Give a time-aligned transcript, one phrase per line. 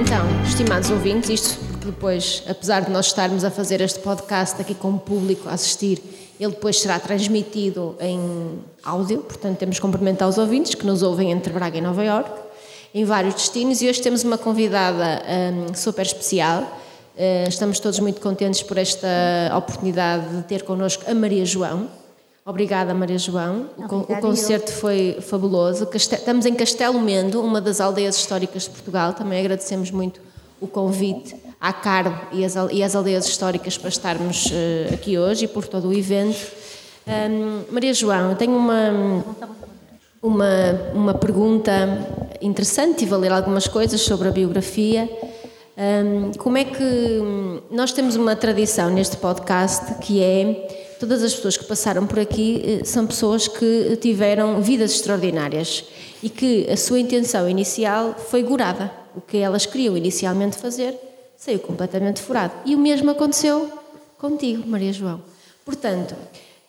[0.00, 4.90] Então, estimados ouvintes, isto depois, apesar de nós estarmos a fazer este podcast aqui com
[4.90, 6.02] o público a assistir,
[6.40, 11.32] ele depois será transmitido em áudio, portanto temos que cumprimentar os ouvintes que nos ouvem
[11.32, 12.40] entre Braga e Nova Iorque,
[12.94, 15.22] em vários destinos, e hoje temos uma convidada
[15.70, 16.62] um, super especial.
[16.62, 19.08] Uh, estamos todos muito contentes por esta
[19.56, 21.97] oportunidade de ter connosco a Maria João.
[22.48, 23.68] Obrigada, Maria João.
[23.76, 25.86] Obrigada, o concerto foi fabuloso.
[25.92, 29.12] Estamos em Castelo Mendo, uma das aldeias históricas de Portugal.
[29.12, 30.18] Também agradecemos muito
[30.58, 32.40] o convite à CARB e
[32.72, 36.38] e as aldeias históricas para estarmos eh, aqui hoje e por todo o evento.
[37.06, 39.24] Ahm, Maria João, eu tenho uma,
[40.22, 41.70] uma, uma pergunta
[42.40, 45.06] interessante, tive a ler algumas coisas sobre a biografia.
[45.76, 51.34] Hum, como é que hum, nós temos uma tradição neste podcast que é todas as
[51.34, 55.84] pessoas que passaram por aqui eh, são pessoas que tiveram vidas extraordinárias
[56.22, 58.90] e que a sua intenção inicial foi gorada.
[59.14, 60.94] O que elas queriam inicialmente fazer
[61.36, 62.52] saiu completamente furado.
[62.66, 63.70] E o mesmo aconteceu
[64.18, 65.22] contigo, Maria João.
[65.64, 66.16] Portanto,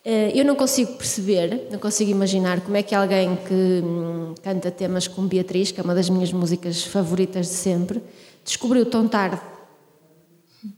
[0.05, 4.69] eh, eu não consigo perceber, não consigo imaginar como é que alguém que hum, canta
[4.69, 8.02] temas como Beatriz, que é uma das minhas músicas favoritas de sempre,
[8.45, 9.41] descobriu tão tarde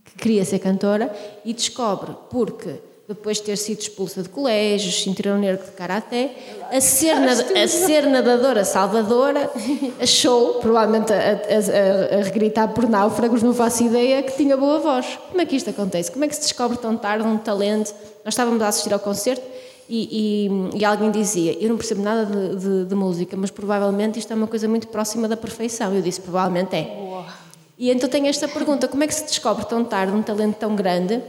[0.05, 1.13] que queria ser cantora
[1.43, 6.31] e descobre porque depois de ter sido expulsa de colégios, cinturão negro de karaté,
[6.71, 9.49] a ser, a ser nadadora salvadora,
[9.99, 14.79] achou, provavelmente a, a- a- a regritar por náufragos, não faço ideia, que tinha boa
[14.79, 15.19] voz.
[15.29, 16.09] Como é que isto acontece?
[16.11, 17.93] Como é que se descobre tão tarde um talento?
[18.23, 19.43] Nós estávamos a assistir ao concerto
[19.89, 24.19] e, e- e alguém dizia: Eu não percebo nada de, de- de música, mas provavelmente
[24.19, 25.93] isto é uma coisa muito próxima da perfeição.
[25.93, 26.97] Eu disse: Provavelmente é.
[27.77, 30.75] E então tenho esta pergunta: como é que se descobre tão tarde um talento tão
[30.75, 31.21] grande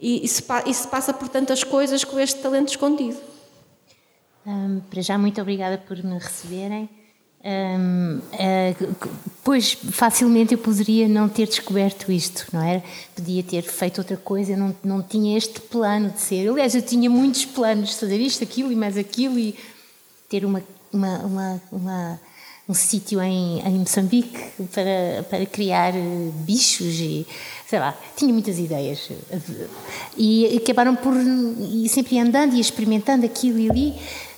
[0.00, 0.42] e, e se
[0.88, 3.16] passa por tantas coisas com este talento escondido?
[4.46, 6.88] Hum, para já, muito obrigada por me receberem.
[7.44, 8.74] Hum, eh,
[9.44, 12.82] pois, facilmente eu poderia não ter descoberto isto, não é?
[13.14, 16.48] Podia ter feito outra coisa, eu não, não tinha este plano de ser.
[16.48, 19.54] Aliás, eu tinha muitos planos de fazer isto, aquilo e mais aquilo e
[20.28, 22.20] ter uma, uma, uma, uma-
[22.68, 24.40] um sítio em, em Moçambique
[24.74, 27.24] para, para criar eh, bichos e
[27.68, 29.08] sei lá, tinha muitas ideias
[30.16, 33.94] e acabaram por e sempre andando e experimentando aquilo e ali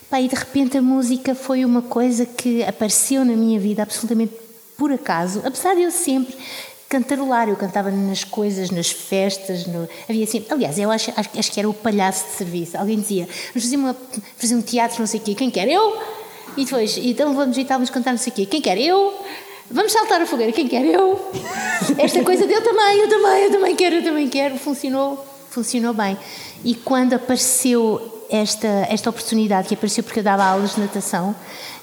[0.09, 4.33] Pá, e de repente a música foi uma coisa que apareceu na minha vida absolutamente
[4.75, 6.35] por acaso, apesar de eu sempre
[6.89, 11.51] cantarolar, eu cantava nas coisas, nas festas, no- havia sempre, aliás, eu acho, acho, acho
[11.51, 13.95] que era o palhaço de serviço, alguém dizia, vamos fazer, uma,
[14.35, 15.67] fazer um teatro, não sei o quê, quem quer?
[15.69, 15.95] Eu?
[16.57, 18.79] E depois, então vamos e tal, vamos cantar não sei o quê, quem quer?
[18.79, 19.13] Eu?
[19.71, 20.83] Vamos saltar a fogueira, quem quer?
[20.83, 21.19] Eu?
[21.97, 25.93] Esta coisa de eu também, eu também, eu também quero, eu também quero, funcionou, funcionou
[25.93, 26.17] bem.
[26.63, 31.35] E quando apareceu esta, esta oportunidade, que apareceu porque eu dava aulas de natação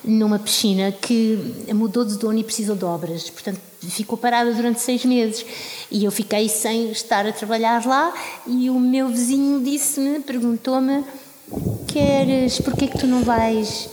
[0.04, 5.04] numa piscina que mudou de dono e precisou de obras, portanto ficou parada durante seis
[5.04, 5.46] meses
[5.90, 8.12] e eu fiquei sem estar a trabalhar lá
[8.46, 11.04] e o meu vizinho disse-me, perguntou-me
[11.86, 13.88] queres, porquê é que tu não vais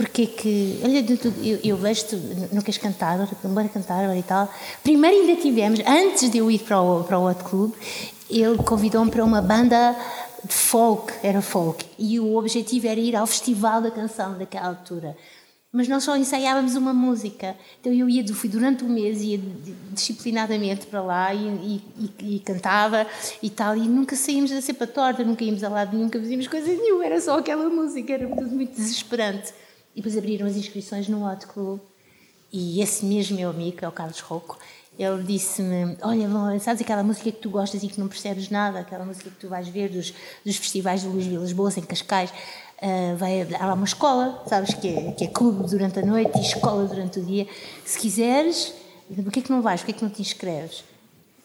[0.00, 1.04] porque que, olha,
[1.44, 2.16] eu, eu vejo-te,
[2.50, 4.50] não queres cantar, bora cantar, e tal.
[4.82, 7.74] Primeiro ainda tivemos, antes de eu ir para o, para o Hot Club,
[8.30, 9.94] ele convidou-me para uma banda
[10.42, 15.14] de folk, era folk, e o objetivo era ir ao Festival da Canção daquela altura.
[15.70, 17.54] Mas nós só ensaiávamos uma música.
[17.78, 21.80] Então eu ia, fui durante um mês, ia di- disciplinadamente para lá e-
[22.20, 23.06] e- e cantava
[23.42, 26.48] e tal, e nunca saímos da cepa torta, nunca íamos a lado nenhum, nunca fazíamos
[26.48, 29.52] coisa nenhuma, era só aquela música, era tudo muito desesperante.
[29.94, 31.80] E depois abriram as inscrições no Hot Club
[32.52, 34.58] e esse mesmo meu amigo, que é o Carlos Rocco,
[34.98, 36.28] ele disse-me: Olha,
[36.60, 39.48] sabes aquela música que tu gostas e que não percebes nada, aquela música que tu
[39.48, 40.12] vais ver dos,
[40.44, 42.32] dos festivais de Luís Vilas Boas, em Cascais?
[42.80, 46.38] ah, vai, há lá uma escola, sabes, que é, que é clube durante a noite
[46.38, 47.46] e escola durante o dia.
[47.84, 48.72] Se quiseres,
[49.22, 49.80] porquê é que não vais?
[49.80, 50.82] Porquê é que não te inscreves?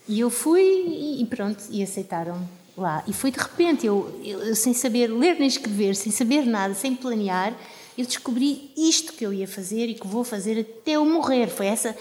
[0.07, 3.03] E eu fui e, e pronto, e aceitaram lá.
[3.07, 6.95] E foi de repente, eu, eu sem saber ler nem escrever, sem saber nada, sem
[6.95, 7.53] planear,
[7.97, 11.47] eu descobri isto que eu ia fazer e que vou fazer até eu morrer.
[11.47, 11.95] Foi essa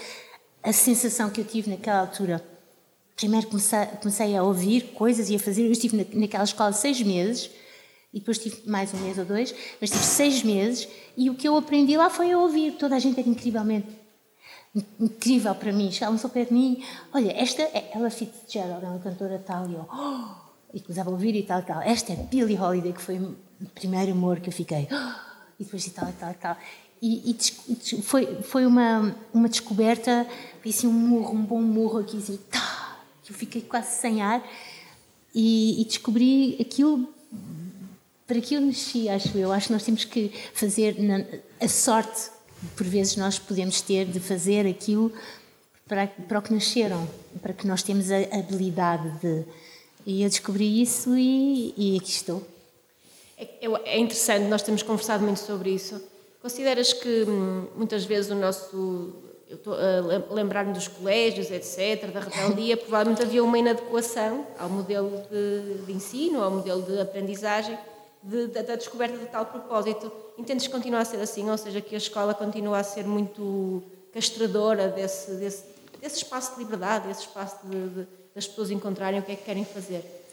[0.61, 2.43] a sensação que eu tive naquela altura.
[3.15, 5.65] Primeiro comecei, comecei a ouvir coisas e a fazer.
[5.65, 7.49] Eu estive na, naquela escola seis meses
[8.13, 11.47] e depois tive mais um mês ou dois, mas tive seis meses e o que
[11.47, 12.73] eu aprendi lá foi a ouvir.
[12.73, 14.05] Toda a gente era incrivelmente
[14.99, 15.91] incrível para mim.
[15.91, 16.83] Chegavam só perto de mim,
[17.13, 20.35] olha, esta é Ella Fitzgerald, é uma cantora tal, e eu, oh!
[20.73, 21.81] e começava a ouvir e tal tal.
[21.81, 23.35] Esta é Billie Holiday, que foi o
[23.73, 25.34] primeiro amor que eu fiquei, oh!
[25.59, 26.57] E depois e tal e tal e tal.
[27.01, 30.27] E, e foi, foi uma, uma descoberta,
[30.61, 32.85] foi assim um murro, um bom murro aqui, assim, tá!
[33.27, 34.43] eu fiquei quase sem ar,
[35.33, 37.09] e, e descobri aquilo
[38.25, 39.51] para que eu nasci, acho eu.
[39.51, 40.95] Acho que nós temos que fazer
[41.59, 42.29] a sorte,
[42.75, 45.11] por vezes nós podemos ter de fazer aquilo
[45.87, 47.07] para, para o que nasceram,
[47.41, 49.43] para que nós temos a habilidade de.
[50.05, 52.47] E eu descobri isso e, e aqui estou.
[53.37, 56.01] É, é interessante, nós temos conversado muito sobre isso.
[56.41, 59.13] Consideras que hum, muitas vezes o nosso.
[59.47, 65.21] Eu estou a lembrar-me dos colégios, etc., da rebeldia, provavelmente havia uma inadequação ao modelo
[65.29, 67.77] de, de ensino, ao modelo de aprendizagem,
[68.23, 70.11] de, de, da descoberta de tal propósito.
[70.37, 71.47] Entendes que continua a ser assim?
[71.49, 75.63] Ou seja, que a escola continua a ser muito castradora desse, desse,
[76.01, 79.63] desse espaço de liberdade, desse espaço de, das pessoas encontrarem o que é que querem
[79.63, 80.24] fazer?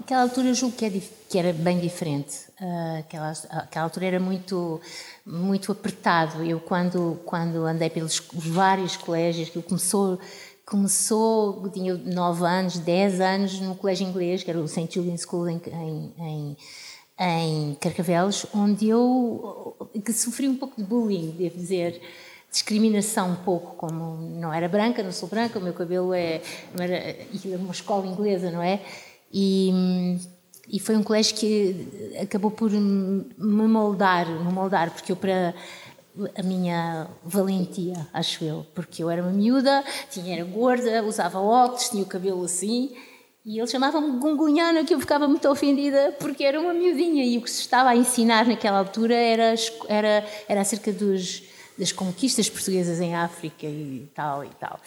[0.00, 0.92] Naquela altura julgo que, é,
[1.28, 2.38] que era bem diferente.
[2.60, 4.80] Uh, aquela, aquela altura era muito,
[5.24, 6.44] muito apertado.
[6.44, 10.18] Eu, quando, quando andei pelos vários colégios, que começou,
[10.66, 14.88] começou, tinha 9 anos, 10 anos, no colégio inglês, que era o St.
[14.90, 16.56] Julian School em, em, em,
[17.18, 22.00] em Carcavelos, onde eu que sofri um pouco de bullying, devo dizer
[22.52, 26.42] discriminação um pouco, como não era branca, não sou branca, o meu cabelo é,
[26.78, 27.26] era, é
[27.56, 28.82] uma escola inglesa, não é?
[29.32, 30.18] E,
[30.68, 35.54] e foi um colégio que acabou por me moldar, me moldar, porque eu para
[36.36, 41.88] a minha valentia, acho eu, porque eu era uma miúda, tinha era gorda, usava óculos,
[41.88, 42.94] tinha o cabelo assim,
[43.44, 47.42] e ele chamava-me gungunhana, que eu ficava muito ofendida porque era uma miudinha, e o
[47.42, 49.54] que se estava a ensinar naquela altura era,
[49.88, 51.42] era, era acerca dos,
[51.78, 54.78] das conquistas portuguesas em África e tal e tal.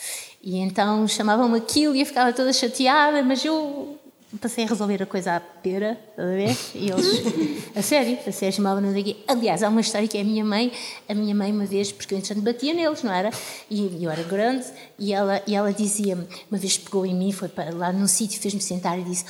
[0.43, 3.99] E então chamavam-me aquilo e eu ficava toda chateada, mas eu
[4.37, 6.57] passei a resolver a coisa à pera, a ver?
[6.73, 9.23] E eles, a sério, a sério, chamavam-no daqui.
[9.27, 10.71] Aliás, há uma história que é a minha mãe,
[11.07, 13.31] a minha mãe uma vez, porque eu entretanto batia neles, não era?
[13.69, 14.65] E eu era grande,
[14.97, 18.41] e ela, e ela dizia-me, uma vez pegou em mim, foi para lá num sítio,
[18.41, 19.25] fez-me sentar e disse.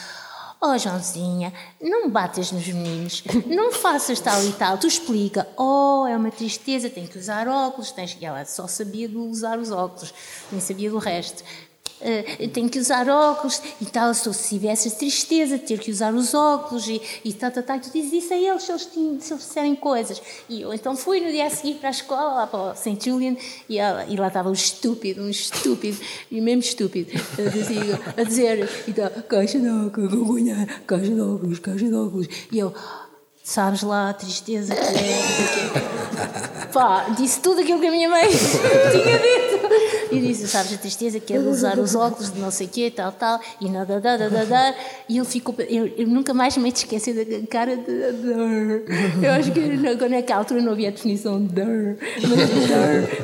[0.62, 4.78] Oh, Joãozinha, não batas nos meninos, não faças tal e tal.
[4.78, 7.92] Tu explica, oh, é uma tristeza, tem que usar óculos.
[7.92, 8.18] Tens...
[8.20, 10.14] E ela só sabia de usar os óculos,
[10.52, 11.44] nem sabia do resto
[12.06, 16.88] uh, tenho que usar óculos e tal, se tivesse tristeza ter que usar os óculos
[16.88, 20.22] e, e tal, tal, tal, tu dizes isso a eles se eles, tinham, disserem coisas.
[20.48, 22.98] E eu então fui no dia a seguir para a escola, lá para o St.
[23.04, 23.36] Julian,
[23.68, 25.98] e, ela, e lá estava um estúpido, um estúpido,
[26.30, 30.12] e mesmo estúpido, a dizer, a dizer então, caixa de óculos,
[30.86, 32.28] caixa de óculos, caixa de óculos.
[32.52, 32.74] E eu,
[33.44, 36.66] sabes lá a tristeza que é.
[36.74, 39.65] Pá, disse tudo aquilo que a minha mãe tinha dito.
[40.18, 42.92] E disse, sabes a tristeza que é usar os óculos de não sei o quê,
[42.92, 44.76] tal, tal, e nada, da, da, da, da.
[45.08, 45.56] E ele ficou.
[45.70, 47.92] Eu, eu nunca mais me esqueci da cara de.
[49.24, 49.60] Eu acho que
[50.10, 51.62] naquela altura não havia a definição de.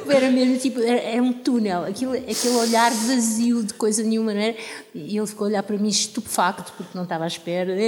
[0.05, 0.79] Mas era mesmo tipo.
[0.81, 4.55] Era, era um túnel, aquilo, aquele olhar vazio de coisa nenhuma, não era?
[4.93, 7.71] E ele ficou a olhar para mim estupefacto, porque não estava à espera.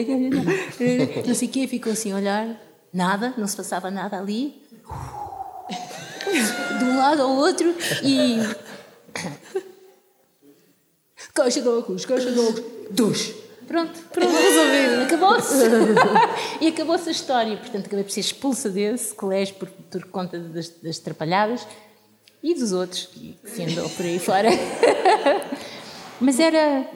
[1.26, 2.48] Não sei o quê, ficou assim, olha olhar,
[2.94, 4.62] nada, não se passava nada ali.
[6.80, 8.38] De um lado ao outro e.
[11.34, 12.64] Caixa de óculos, caixa de óculos.
[12.92, 13.34] Dois.
[13.68, 15.04] Pronto, pronto, resolvido.
[15.04, 15.56] Acabou-se.
[16.62, 17.58] e acabou-se a história.
[17.58, 21.66] Portanto, acabei por ser expulsa desse colégio por, por conta das, das atrapalhadas
[22.42, 24.50] e dos outros que se andou por aí fora.
[26.20, 26.88] Mas era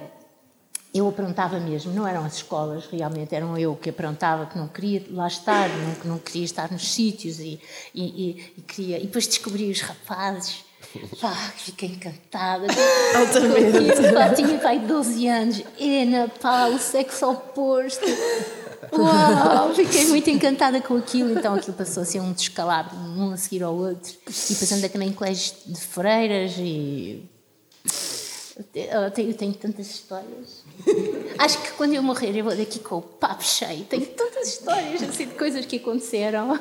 [0.93, 5.05] eu aprontava mesmo, não eram as escolas, realmente eram eu que aprontava, que não queria
[5.11, 7.59] lá estar, não, que não queria estar nos sítios e,
[7.93, 8.97] e, e, e queria.
[8.97, 10.66] E depois descobri os rapazes.
[11.21, 12.67] Pá, fiquei encantada.
[13.15, 14.13] Altamente.
[14.13, 15.63] Pá, tinha pai 12 anos.
[15.79, 18.05] Ena, pá, o sexo oposto.
[18.93, 21.37] Uau, fiquei muito encantada com aquilo.
[21.37, 24.13] Então aquilo passou a ser um descalabro, um a seguir ao outro.
[24.27, 27.23] E depois andei também em colégios de freiras e
[28.73, 30.63] eu tenho, eu tenho tantas histórias.
[31.37, 33.85] Acho que quando eu morrer eu vou daqui com o papo cheio.
[33.85, 36.59] Tenho tantas histórias assim de coisas que aconteceram.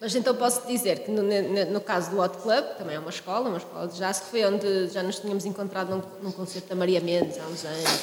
[0.00, 3.10] Mas então posso dizer que no, no, no, caso do Hot Club, também é uma
[3.10, 6.68] escola, uma escola de jazz, que foi onde já nos tínhamos encontrado num, num concerto
[6.68, 8.00] da Maria Mendes há uns anos,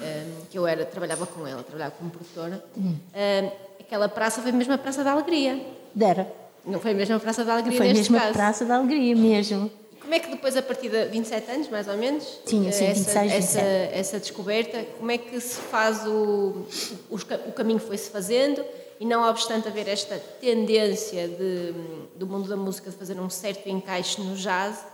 [0.00, 2.64] um, que eu era, trabalhava com ela, trabalhava como produtora.
[2.76, 2.94] Hum.
[2.94, 5.60] Um, aquela praça foi mesmo a Praça da Alegria.
[5.92, 6.32] Dera.
[6.64, 9.72] Não foi mesmo a Praça da Alegria Foi mesmo a Praça da Alegria mesmo.
[10.00, 13.22] Como é que depois, a partir de 27 anos, mais ou menos, Tinha, sim, essa,
[13.22, 16.64] 26, essa, essa, descoberta, como é que se faz o,
[17.10, 18.64] o, o caminho foi-se fazendo
[19.02, 21.74] e não obstante haver esta tendência de,
[22.14, 24.86] do mundo da música de fazer um certo encaixe no jazz,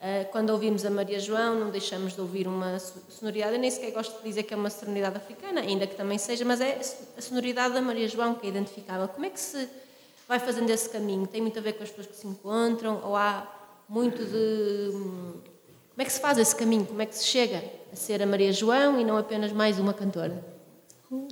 [0.00, 3.90] eh, quando ouvimos a Maria João, não deixamos de ouvir uma sonoridade, eu nem sequer
[3.90, 6.80] gosto de dizer que é uma sonoridade africana, ainda que também seja, mas é
[7.18, 9.06] a sonoridade da Maria João que é identificável.
[9.08, 9.68] Como é que se
[10.26, 11.26] vai fazendo esse caminho?
[11.26, 13.46] Tem muito a ver com as pessoas que se encontram ou há
[13.86, 14.90] muito de
[15.90, 17.62] como é que se faz esse caminho, como é que se chega
[17.92, 20.49] a ser a Maria João e não apenas mais uma cantora?
[21.10, 21.28] Uh,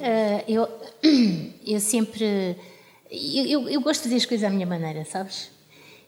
[0.48, 0.68] eu,
[1.66, 2.56] eu sempre.
[3.10, 5.50] Eu, eu, gosto de fazer as coisas à minha maneira, sabes?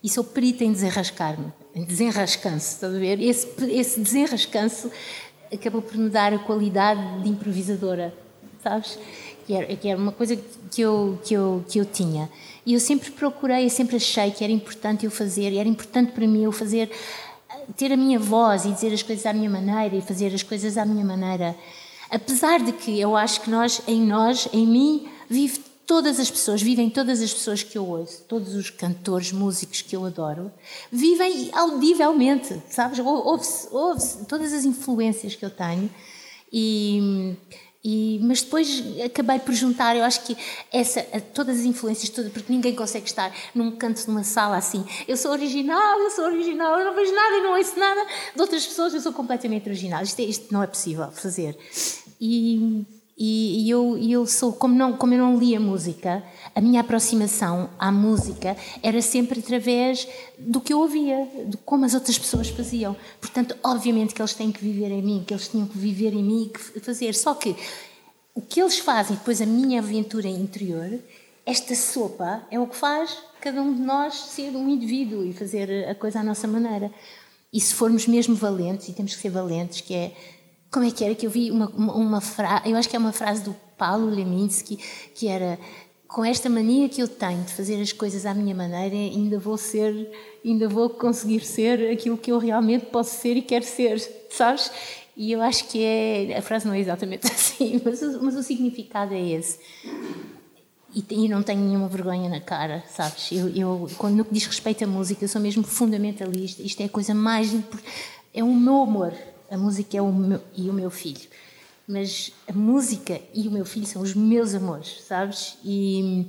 [0.03, 3.21] E sou perita em desenrascar-me, em desenrascanço, estás a ver?
[3.21, 4.91] Esse, esse desenrascanço
[5.53, 8.13] acabou por me dar a qualidade de improvisadora,
[8.63, 8.99] sabes?
[9.47, 10.37] Que era, que era uma coisa
[10.71, 12.29] que eu, que, eu, que eu tinha.
[12.65, 16.27] E eu sempre procurei, eu sempre achei que era importante eu fazer, era importante para
[16.27, 16.91] mim eu fazer,
[17.77, 20.77] ter a minha voz e dizer as coisas à minha maneira e fazer as coisas
[20.77, 21.57] à minha maneira.
[22.13, 26.61] Apesar de que eu acho que nós, em nós, em mim, vive todas as pessoas,
[26.61, 30.53] vivem todas as pessoas que eu ouço, todos os cantores, músicos que eu adoro,
[30.91, 32.99] vivem audivelmente, sabes?
[32.99, 35.91] Ouve-se, ouve-se todas as influências que eu tenho
[36.53, 37.35] e
[37.85, 40.37] e, mas depois acabei por juntar, eu acho que
[40.73, 41.03] essa,
[41.35, 44.85] todas as influências, todas, porque ninguém consegue estar num canto de uma sala assim.
[45.09, 48.41] Eu sou original, eu sou original, eu não vejo nada e não ouço nada de
[48.41, 50.01] outras pessoas, eu sou completamente original.
[50.01, 51.59] Isto, é, isto não é possível fazer.
[52.25, 52.87] E,
[53.19, 56.23] e, e eu, eu sou, como, não, como eu não lia música,
[56.55, 60.07] a minha aproximação à música era sempre através
[60.39, 62.95] do que eu ouvia, de como as outras pessoas faziam.
[63.21, 66.23] Portanto, obviamente que eles têm que viver em mim, que eles tinham que viver em
[66.23, 67.13] mim e fazer.
[67.17, 67.57] Só que
[68.37, 70.97] o que eles fazem, depois a minha aventura interior,
[71.45, 75.89] esta sopa é o que faz cada um de nós ser um indivíduo e fazer
[75.89, 76.89] a coisa à nossa maneira.
[77.53, 80.13] E se formos mesmo valentes, e temos que ser valentes, que é
[80.73, 82.99] como é que era que eu vi uma, uma, uma frase, eu acho que é
[82.99, 84.79] uma frase do Paulo Leminski,
[85.15, 85.59] que era
[86.09, 89.57] com esta mania que eu tenho de fazer as coisas à minha maneira, ainda vou
[89.59, 90.11] ser,
[90.45, 93.99] ainda vou conseguir ser aquilo que eu realmente posso ser e quero ser,
[94.31, 94.71] sabes?
[95.15, 99.15] E eu acho que é, a frase não é exatamente assim, mas, mas o significado
[99.15, 99.59] é esse.
[100.95, 103.31] E, e, não tenho nenhuma vergonha na cara, sabes?
[103.33, 106.63] Eu, eu, quando no que diz respeito à música, eu sou mesmo fundamentalista.
[106.63, 107.55] Isto é a coisa mais.
[108.35, 109.15] É o meu amor.
[109.53, 111.29] A música é o meu, e o meu filho.
[111.87, 115.59] Mas a música e o meu filho são os meus amores, sabes?
[115.63, 116.27] E,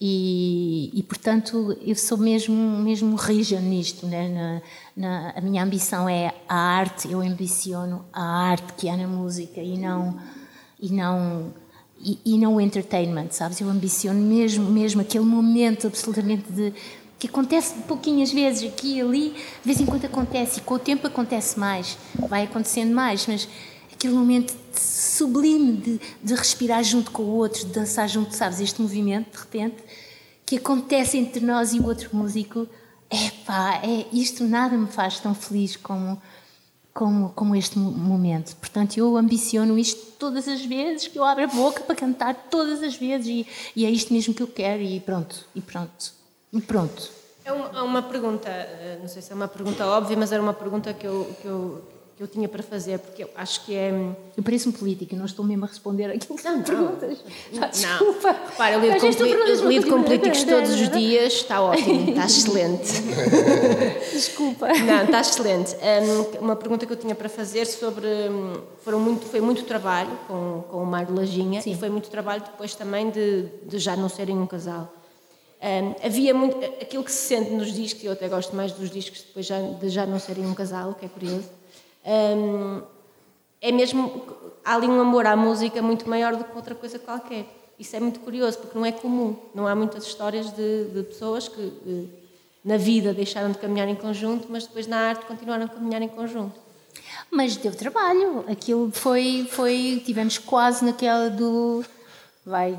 [0.00, 4.06] e, e portanto, eu sou mesmo, mesmo rija nisto.
[4.06, 4.28] Né?
[4.28, 4.62] Na,
[4.96, 9.60] na, a minha ambição é a arte, eu ambiciono a arte que há na música
[9.60, 10.18] e não.
[10.80, 11.52] E não
[12.04, 13.60] e, e não o entertainment, sabes?
[13.60, 16.74] Eu ambiciono mesmo, mesmo aquele momento absolutamente de
[17.22, 20.78] que acontece pouquinhas vezes aqui e ali, de vez em quando acontece e com o
[20.80, 21.96] tempo acontece mais,
[22.28, 23.48] vai acontecendo mais, mas
[23.92, 28.82] aquele momento sublime de, de respirar junto com o outro, de dançar junto, sabes, este
[28.82, 29.76] movimento de repente
[30.44, 32.66] que acontece entre nós e o outro músico,
[33.08, 36.20] é pá, é, isto nada me faz tão feliz como,
[36.92, 38.56] como, como este momento.
[38.56, 42.82] Portanto, eu ambiciono isto todas as vezes que eu abro a boca para cantar, todas
[42.82, 46.21] as vezes, e, e é isto mesmo que eu quero, e pronto, e pronto.
[46.52, 47.10] E pronto.
[47.44, 50.40] É uma, é uma, pergunta, eh, não sei se é uma pergunta óbvia, mas era
[50.40, 51.82] uma pergunta que eu, que eu,
[52.16, 53.90] que eu tinha para fazer, porque eu acho que é.
[54.36, 57.18] Eu pareço um político, não estou mesmo a responder aquilo que não, perguntas.
[57.52, 58.36] Não, desculpa.
[58.50, 62.92] Repara, eu lido, com, lido com políticos todos os dias, está ótimo, está excelente.
[64.12, 64.68] Desculpa.
[64.68, 65.76] Não, está excelente.
[66.38, 68.06] uma pergunta que eu tinha para fazer sobre.
[68.84, 71.72] Foram muito, foi muito trabalho com, com o Mário Lajinha Sim.
[71.72, 75.01] e foi muito trabalho depois também de, de já não serem um casal.
[75.62, 78.90] Um, havia muito, aquilo que se sente nos discos, e eu até gosto mais dos
[78.90, 81.48] discos depois já, de já não serem um casal, que é curioso,
[82.04, 82.82] um,
[83.60, 84.26] é mesmo,
[84.64, 87.46] há ali um amor à música muito maior do que outra coisa qualquer.
[87.78, 91.46] Isso é muito curioso, porque não é comum, não há muitas histórias de, de pessoas
[91.46, 92.08] que de,
[92.64, 96.08] na vida deixaram de caminhar em conjunto, mas depois na arte continuaram a caminhar em
[96.08, 96.58] conjunto.
[97.30, 101.84] Mas deu trabalho, aquilo foi, foi tivemos quase naquela do
[102.44, 102.76] vai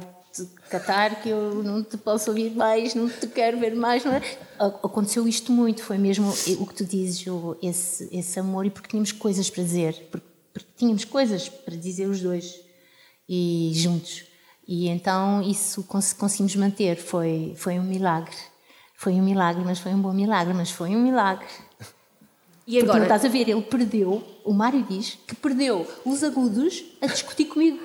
[0.70, 4.06] catar que eu não te posso ouvir mais, não te quero ver mais.
[4.06, 4.22] É?
[4.60, 7.26] Aconteceu isto muito, foi mesmo o que tu dizes,
[7.62, 12.08] esse, esse amor, e porque tínhamos coisas para dizer, porque, porque tínhamos coisas para dizer
[12.08, 12.60] os dois
[13.28, 14.26] e juntos.
[14.68, 18.36] E então isso conseguimos manter, foi, foi um milagre.
[18.96, 21.46] Foi um milagre, mas foi um bom milagre, mas foi um milagre.
[22.66, 22.86] E agora?
[22.86, 27.08] Porque não estás a ver, ele perdeu, o Mário diz que perdeu os agudos a
[27.08, 27.80] discutir comigo.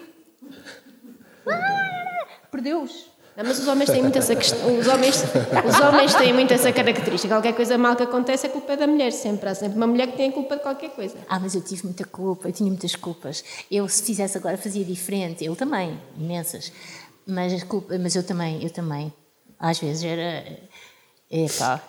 [1.47, 2.07] Ah!
[2.50, 3.19] Perdeu-os.
[3.37, 5.23] Mas os homens têm muito essa questão, os homens,
[5.64, 7.33] os homens têm muito essa característica.
[7.33, 9.49] Qualquer coisa mal que acontece, a culpa é da mulher sempre.
[9.49, 11.17] Há sempre uma mulher que tem a culpa de qualquer coisa.
[11.28, 13.45] Ah, mas eu tive muita culpa, eu tinha muitas culpas.
[13.71, 15.45] Eu, se fizesse agora, fazia diferente.
[15.45, 16.73] Eu também, imensas.
[17.25, 19.12] Mas, culpa, mas eu também, eu também.
[19.57, 20.59] Às vezes era.
[21.31, 21.81] É pá.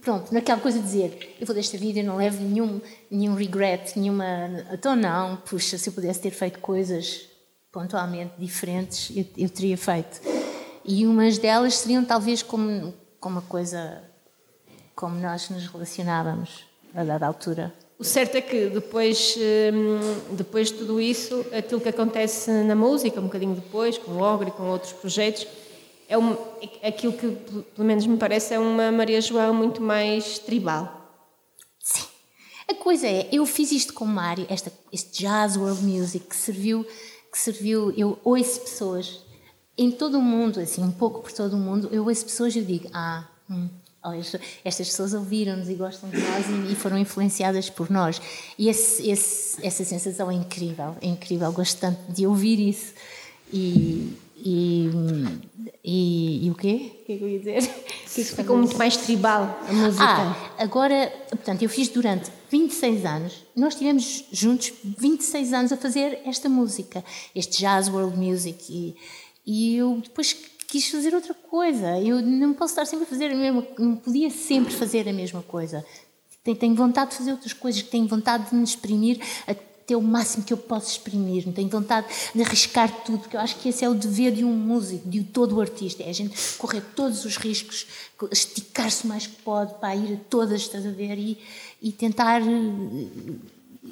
[0.00, 3.92] Pronto, naquela coisa de dizer, eu vou desta vida, eu não levo nenhum, nenhum regret,
[3.94, 4.24] nenhuma.
[4.72, 7.28] Então, não, puxa, se eu pudesse ter feito coisas
[7.72, 10.20] pontualmente diferentes eu, eu, teria feito.
[10.84, 14.02] E umas delas seriam talvez como, como uma coisa
[14.94, 17.72] como nós nos relacionávamos a dada altura.
[17.98, 23.20] O certo é que depois, hum, depois de tudo isso, aquilo que acontece na música,
[23.20, 25.46] um bocadinho depois, com o Ogre e com outros projetos,
[26.08, 26.36] é um,
[26.82, 31.12] aquilo que, pelo menos me parece, é uma Maria João muito mais tribal.
[31.80, 32.06] Sim.
[32.68, 36.86] A coisa é, eu fiz isto com Mário, esta, este jazz world music que serviu,
[37.30, 39.20] que serviu, eu ouço pessoas
[39.76, 42.58] em todo o mundo, assim, um pouco por todo o mundo, eu ouço pessoas e
[42.58, 43.68] eu digo, ah, hum,
[44.04, 44.10] oh,
[44.64, 48.20] estas pessoas ouviram-nos e gostam de nós e, foram influenciadas por nós.
[48.58, 52.92] E esse, esse, essa sensação é incrível, é incrível, gosto tanto de ouvir isso.
[53.52, 54.90] E, e,
[55.84, 56.92] e, e o quê?
[57.02, 57.68] O que é que eu ia dizer?
[58.08, 60.04] Que ficou muito mais tribal, a música.
[60.04, 66.18] Ah, agora, portanto, eu fiz durante 26 anos, nós estivemos juntos 26 anos a fazer
[66.24, 68.96] esta música, este jazz world music, e,
[69.46, 70.34] e eu depois
[70.66, 71.98] quis fazer outra coisa.
[72.00, 75.42] Eu não posso estar sempre a fazer a mesma, não podia sempre fazer a mesma
[75.42, 75.84] coisa.
[76.58, 79.20] Tenho vontade de fazer outras coisas, tenho vontade de me exprimir
[79.88, 83.40] até o máximo que eu posso exprimir, não tenho vontade de arriscar tudo, porque eu
[83.40, 86.12] acho que esse é o dever de um músico, de todo o artista, é a
[86.12, 87.86] gente correr todos os riscos,
[88.30, 91.38] esticar-se o mais que pode para ir a todas, estás a ver, e,
[91.80, 93.06] e tentar eh,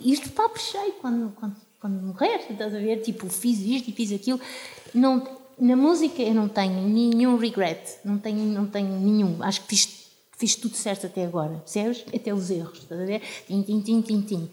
[0.04, 3.92] ir de papo cheio quando, quando, quando morrer, estás a ver, tipo, fiz isto e
[3.94, 4.38] fiz aquilo.
[4.92, 5.26] Não,
[5.58, 9.42] na música eu não tenho nenhum regret, não tenho, não tenho nenhum.
[9.42, 9.88] Acho que fiz,
[10.36, 12.04] fiz tudo certo até agora, percebes?
[12.14, 13.22] Até os erros, estás a ver?
[13.46, 14.50] Tim, tim, tim, tim, tim.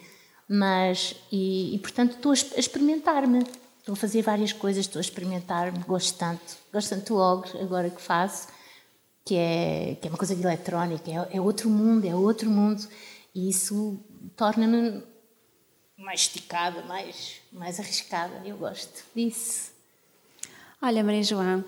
[0.47, 3.39] Mas, e, e portanto estou a experimentar-me,
[3.79, 6.57] estou a fazer várias coisas, estou a experimentar-me, gosto tanto.
[6.71, 8.47] Gosto tanto do Ogre, agora que faço,
[9.25, 12.87] que é, que é uma coisa de eletrónica, é, é outro mundo, é outro mundo,
[13.33, 13.99] e isso
[14.35, 15.03] torna-me
[15.97, 18.41] mais esticada, mais, mais arriscada.
[18.45, 19.71] Eu gosto disso.
[20.81, 21.63] Olha, Maria João,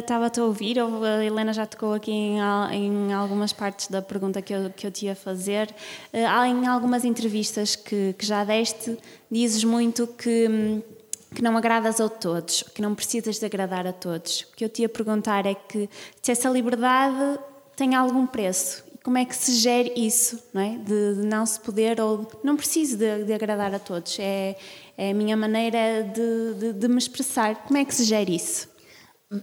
[0.00, 2.38] estava-te a ouvir, a Helena já tocou aqui em,
[2.72, 5.74] em, algumas partes da pergunta que eu, que eu te ia fazer.
[6.12, 8.98] Uh, em algumas entrevistas que, que já deste,
[9.30, 10.82] dizes muito que,
[11.34, 14.42] que não agradas a todos, que não precisas de agradar a todos.
[14.52, 15.88] O que eu te ia perguntar é que
[16.20, 17.38] se essa liberdade
[17.76, 20.76] tem algum preço como é que se gere isso, não é?
[20.78, 24.16] De, de não se poder ou não preciso de, de, agradar a todos.
[24.18, 24.56] É,
[24.96, 27.56] é a minha maneira de, de, me expressar.
[27.64, 28.68] Como é que se gera isso?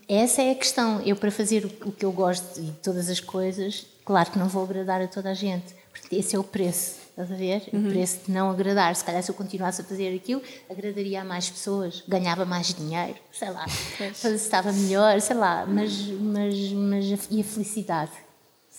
[0.08, 1.02] Essa é a questão.
[1.02, 4.64] Eu, para fazer o que eu gosto e todas as coisas, claro que não vou
[4.64, 7.00] agradar a toda a gente, porque esse é o preço.
[7.10, 7.70] Estás a ver?
[7.74, 7.88] Uhum.
[7.88, 8.96] O preço de não agradar.
[8.96, 13.16] Se calhar, se eu continuasse a fazer aquilo, agradaria a mais pessoas, ganhava mais dinheiro,
[13.32, 13.66] sei lá,
[14.34, 15.66] estava melhor, sei lá.
[15.66, 18.12] Mas, mas, mas e a felicidade?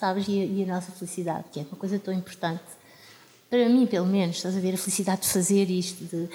[0.00, 0.26] sabes?
[0.26, 2.62] E a, e a, nossa felicidade, que é uma coisa tão importante.
[3.50, 6.04] Para mim, pelo menos, estás a ver a felicidade de fazer isto.
[6.04, 6.28] De,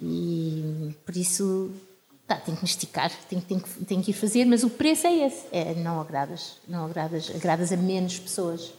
[0.00, 1.70] e por isso,
[2.28, 5.26] tá, tenho que me esticar, tenho, tenho, tenho que ir fazer, mas o preço é
[5.26, 8.74] esse: é não agradas, não agradas, agradas a menos pessoas.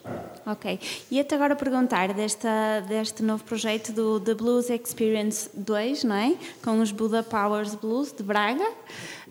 [0.46, 0.80] Ok.
[1.10, 6.36] E até agora perguntar desta, deste novo projeto do The Blues Experience 2, não é?
[6.64, 8.70] Com os Buddha Powers Blues de Braga.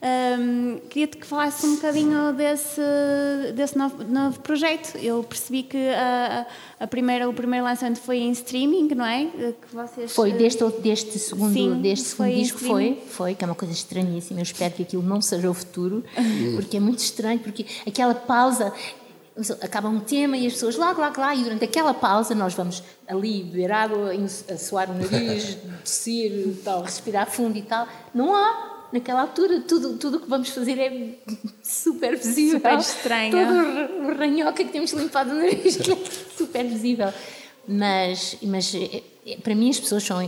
[0.01, 2.81] Um, Queria-te que falasse um bocadinho desse,
[3.55, 4.97] desse novo, novo projeto.
[4.97, 6.47] Eu percebi que a,
[6.79, 9.27] a, primeira, o primeiro lançamento foi em streaming, não é?
[9.27, 13.57] Que vocês, foi, deste, deste segundo, sim, deste segundo disco foi, foi, que é uma
[13.57, 14.39] coisa estranhíssima.
[14.39, 16.05] Eu espero que aquilo não seja o futuro,
[16.55, 18.73] porque é muito estranho, porque aquela pausa
[19.61, 22.83] acaba um tema e as pessoas lá, lá, lá, e durante aquela pausa nós vamos
[23.07, 27.87] ali beber água, a suar o nariz, tossir, tal, respirar fundo e tal.
[28.15, 31.19] Não há naquela altura tudo tudo que vamos fazer é
[31.63, 32.59] super visível.
[32.59, 33.33] Super estranho.
[33.33, 37.13] Todo o ranhoca que temos limpado no nariz é super visível.
[37.71, 40.19] Mas, mas é, é, para mim as pessoas são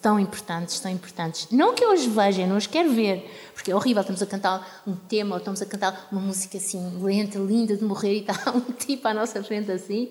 [0.00, 1.46] tão importantes, tão importantes.
[1.52, 4.82] Não que eu as veja, não as quero ver, porque é horrível, estamos a cantar
[4.86, 8.50] um tema ou estamos a cantar uma música assim lenta, linda de morrer e está
[8.50, 10.10] um tipo à nossa frente assim,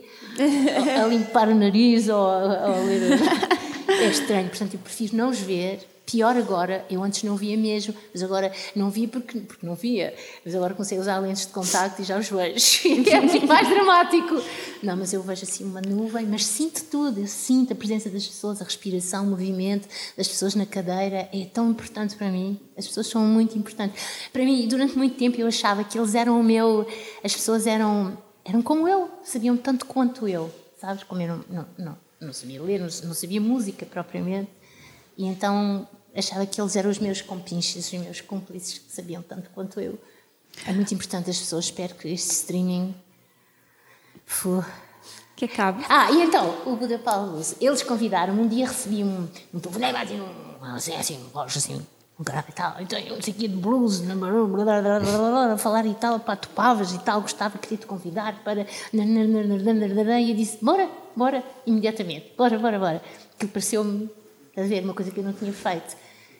[1.01, 3.19] a, limpar o nariz ou a, a ler.
[3.87, 7.95] É estranho, portanto eu prefiro não os ver Pior agora, eu antes não via mesmo,
[8.13, 10.13] mas agora não via porque, porque não via,
[10.45, 12.59] mas agora a usar lentes de contacto e já os vejo.
[13.09, 14.35] é muito mais dramático.
[14.83, 18.27] Não, mas eu vejo assim uma nuvem, mas sinto tudo, eu sinto a presença das
[18.27, 22.59] pessoas, a respiração, o movimento das pessoas na cadeira, é tão importante para mim.
[22.77, 24.29] As pessoas são muito importantes.
[24.31, 26.87] Para mim, durante muito tempo eu achava que eles eram o meu,
[27.23, 31.03] as pessoas eram, eram como eu, sabiam tanto quanto eu, sabes?
[31.03, 34.51] Como eu não, não, não, não sabia ler, não, não sabia música propriamente.
[35.17, 39.49] E então achava que eles eram os meus compinches, os meus cúmplices que sabiam tanto
[39.51, 39.99] quanto eu.
[40.65, 42.95] É muito importante as pessoas, espero que este streaming.
[45.35, 45.83] Que acabe.
[45.89, 50.21] Ah, e então, o Buda Paulo eles convidaram-me, um dia recebi um, um telefonema, assim,
[50.21, 51.85] um, assim, assim, um assim,
[52.17, 56.93] um cara e tal, então eu sei de blues, a falar e tal, pá, topavas
[56.93, 58.65] e tal, gostava, queria te convidar para.
[58.93, 63.01] E eu disse, bora, bora, imediatamente, bora, bora, bora.
[63.37, 64.09] Que pareceu-me,
[64.55, 65.97] a ver, uma coisa que eu não tinha feito.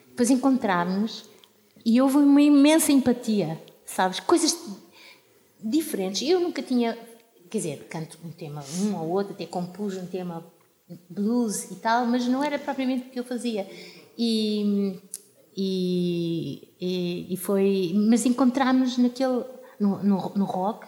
[0.10, 1.26] Depois encontrámos
[1.86, 4.20] e houve uma imensa empatia, sabes?
[4.20, 4.58] Coisas
[5.62, 6.28] diferentes.
[6.28, 6.98] Eu nunca tinha,
[7.50, 10.46] quer dizer, canto um tema, um ou outro, até compus um tema
[11.10, 13.68] blues e tal, mas não era propriamente o que eu fazia.
[14.18, 15.00] E,
[15.56, 17.94] e, e, e foi.
[17.96, 19.44] Mas encontramos naquele.
[19.78, 20.88] No, no, no, rock,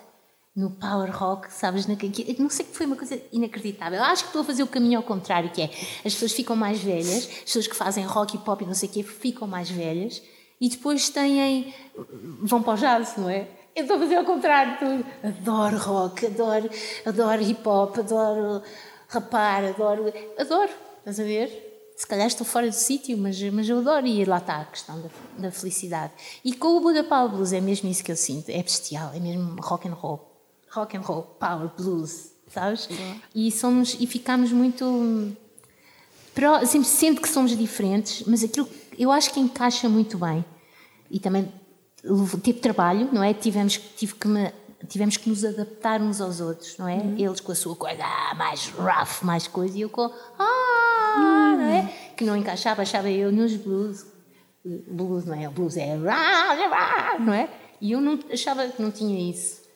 [0.58, 1.86] no power rock, sabes?
[1.86, 4.04] Naquele, não sei que foi uma coisa inacreditável.
[4.04, 5.65] Acho que estou a fazer o caminho ao contrário, que é
[6.04, 8.89] as pessoas ficam mais velhas, as pessoas que fazem rock e pop e não sei
[8.89, 10.20] o quê ficam mais velhas
[10.60, 11.72] e depois têm.
[12.41, 13.48] vão para o jazz, não é?
[13.76, 14.80] Eu estou a fazer ao contrário.
[14.80, 15.06] Tudo.
[15.24, 16.70] Adoro rock, adoro,
[17.06, 18.63] adoro hip hop, adoro
[19.08, 20.12] rapar, adoro.
[20.39, 21.93] Adoro, estás a ver?
[21.96, 25.00] Se calhar estou fora do sítio, mas, mas eu adoro e lá está a questão
[25.00, 26.13] da, da felicidade.
[26.43, 29.20] E com o Buda Power Blues é mesmo isso que eu sinto, é bestial, é
[29.20, 30.26] mesmo rock and roll.
[30.77, 32.87] Rock and roll, power blues, sabes?
[33.33, 35.35] E somos e ficamos muito
[36.67, 40.45] sempre sinto que somos diferentes, mas aquilo eu acho que encaixa muito bem.
[41.09, 41.51] E também
[42.43, 43.33] teve trabalho, não é?
[43.33, 44.51] Tivemos, tive que me,
[44.87, 46.97] tivemos que nos adaptar uns aos outros, não é?
[46.97, 47.15] Uhum.
[47.17, 51.57] Eles com a sua coisa ah, mais rough, mais coisa, e eu com ah, uhum.
[51.57, 51.93] não é?
[52.15, 54.05] Que não encaixava, achava eu nos blues.
[54.65, 55.47] Blues não é?
[55.47, 55.95] O blues é
[57.19, 57.49] não é?
[57.79, 59.66] E eu não, achava que não tinha isso.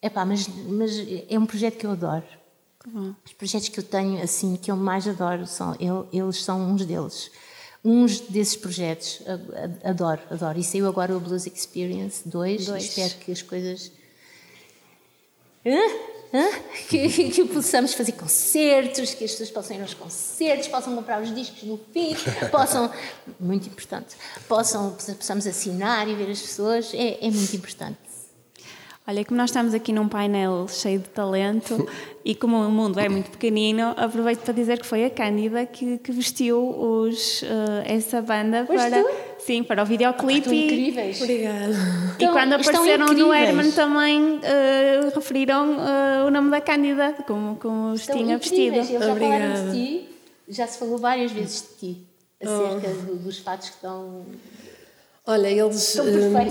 [0.00, 0.92] Epá, mas, mas
[1.28, 2.24] é um projeto que eu adoro.
[2.86, 3.14] Uhum.
[3.24, 5.76] Os projetos que eu tenho, assim, que eu mais adoro, são,
[6.12, 7.30] eles são uns deles
[7.84, 9.22] uns desses projetos.
[9.84, 10.58] Adoro, adoro.
[10.58, 12.68] E saiu agora o Blues Experience 2.
[12.68, 13.92] Espero que as coisas.
[15.64, 15.78] Hã?
[16.32, 16.50] Hã?
[16.88, 21.34] Que, que, possamos fazer concertos, que as pessoas possam ir aos concertos, possam comprar os
[21.34, 22.14] discos no fim,
[22.50, 22.90] possam.
[23.40, 24.16] Muito importante.
[24.46, 26.92] Possam, possamos assinar e ver as pessoas.
[26.92, 28.07] É, é muito importante.
[29.08, 31.88] Olha, como nós estamos aqui num painel cheio de talento
[32.22, 35.96] e como o mundo é muito pequenino, aproveito para dizer que foi a Cândida que,
[35.96, 37.46] que vestiu os, uh,
[37.86, 39.02] essa banda para,
[39.38, 40.50] sim, para o videoclipe.
[40.50, 41.22] Ah, incríveis.
[41.22, 41.72] Obrigada.
[41.72, 47.56] E então, quando apareceram no Herman também uh, referiram uh, o nome da Cândida, como,
[47.56, 48.76] como os tinha vestido.
[48.76, 49.54] Eles já Obrigada.
[49.54, 50.08] falaram de ti,
[50.50, 52.06] já se falou várias vezes de ti,
[52.42, 53.14] acerca oh.
[53.14, 54.26] dos fatos que estão
[55.30, 56.04] Olha, eles, uh,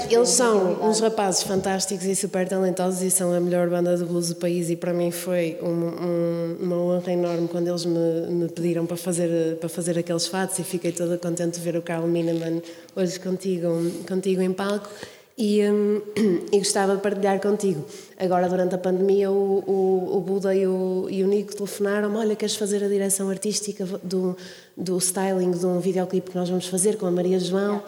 [0.08, 4.30] eles são uns rapazes fantásticos e super talentosos e são a melhor banda de blues
[4.30, 7.98] do país e para mim foi um, um, uma honra enorme quando eles me,
[8.30, 11.82] me, pediram para fazer, para fazer aqueles fatos e fiquei toda contente de ver o
[11.82, 12.62] Carl Mineman
[12.96, 13.68] hoje contigo,
[14.08, 14.88] contigo em palco
[15.36, 16.00] e, um,
[16.54, 17.84] e gostava de partilhar contigo.
[18.20, 22.36] Agora, durante a pandemia, o, o, o Buda e o, e o Nico telefonaram-me: Olha,
[22.36, 24.38] queres fazer a direção artística do,
[24.78, 27.82] do styling de um videoclipe que nós vamos fazer com a Maria João?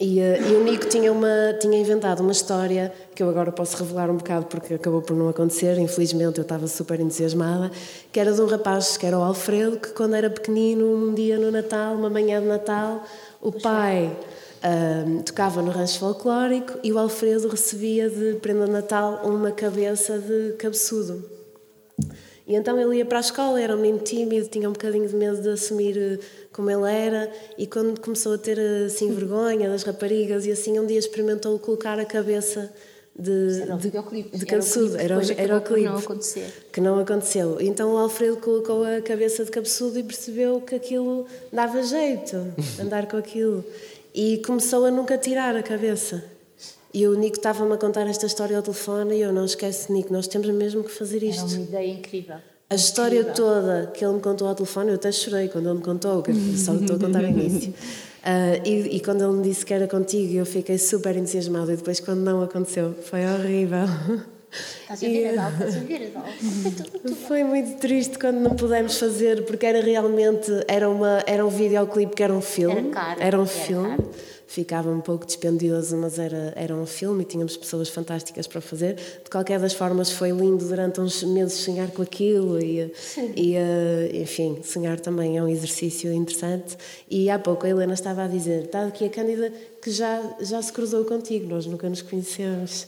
[0.00, 3.76] E, uh, e, o Nico tinha, uma, tinha inventado uma história que eu agora posso
[3.76, 7.72] revelar um bocado porque acabou por não acontecer, infelizmente eu estava super entusiasmada,
[8.12, 11.36] que era de um rapaz que era o Alfredo, que quando era pequenino, um dia
[11.36, 13.02] no Natal, uma manhã de Natal,
[13.40, 14.16] o pai
[14.58, 20.16] uh, tocava no rancho folclórico e o Alfredo recebia de prenda de Natal uma cabeça
[20.16, 21.38] de cabeçudo.
[22.48, 25.14] E então ele ia para a escola, era um menino tímido, tinha um bocadinho de
[25.14, 26.18] medo de assumir eh,
[26.58, 30.84] como ele era, e quando começou a ter assim vergonha das raparigas e assim, um
[30.84, 32.68] dia experimentou colocar a cabeça
[33.16, 33.90] de, era de,
[34.36, 34.96] de cabeçudo.
[34.96, 35.84] Era, era o clipe.
[35.84, 36.68] Não acontecer.
[36.72, 37.60] Que não aconteceu.
[37.60, 43.06] Então o Alfredo colocou a cabeça de cabeçudo e percebeu que aquilo dava jeito, andar
[43.06, 43.64] com aquilo.
[44.12, 46.24] E começou a nunca tirar a cabeça.
[46.92, 50.12] E o Nico estava-me a contar esta história ao telefone e eu não esqueço, Nico,
[50.12, 51.44] nós temos mesmo que fazer isto.
[51.44, 52.36] Era uma ideia incrível.
[52.70, 55.84] A história toda que ele me contou ao telefone, eu até chorei quando ele me
[55.84, 56.22] contou,
[56.54, 57.70] só estou a contar o início.
[57.70, 61.72] Uh, e, e, quando ele me disse que era contigo, eu fiquei super entusiasmada.
[61.72, 63.86] E depois, quando não aconteceu, foi horrível.
[64.82, 65.50] Estás a ver, Adal?
[65.52, 67.14] Estás a ver, Adal?
[67.26, 72.14] Foi muito triste quando não pudemos fazer, porque era realmente era, uma, era um videoclipe
[72.14, 72.78] que era um filme.
[72.78, 73.22] Era caro.
[73.22, 73.96] Era um filme.
[73.96, 74.08] Caro
[74.48, 78.94] ficava um pouco dispendioso, mas era, era um filme e tínhamos pessoas fantásticas para fazer.
[79.22, 82.90] De qualquer das formas, foi lindo durante uns meses sonhar com aquilo e,
[83.36, 86.78] e eh, enfim, sonhar também é um exercício interessante.
[87.10, 90.60] E há pouco a Helena estava a dizer: está aqui a Cândida que já, já
[90.60, 92.86] se cruzou contigo, nós nunca nos conhecemos.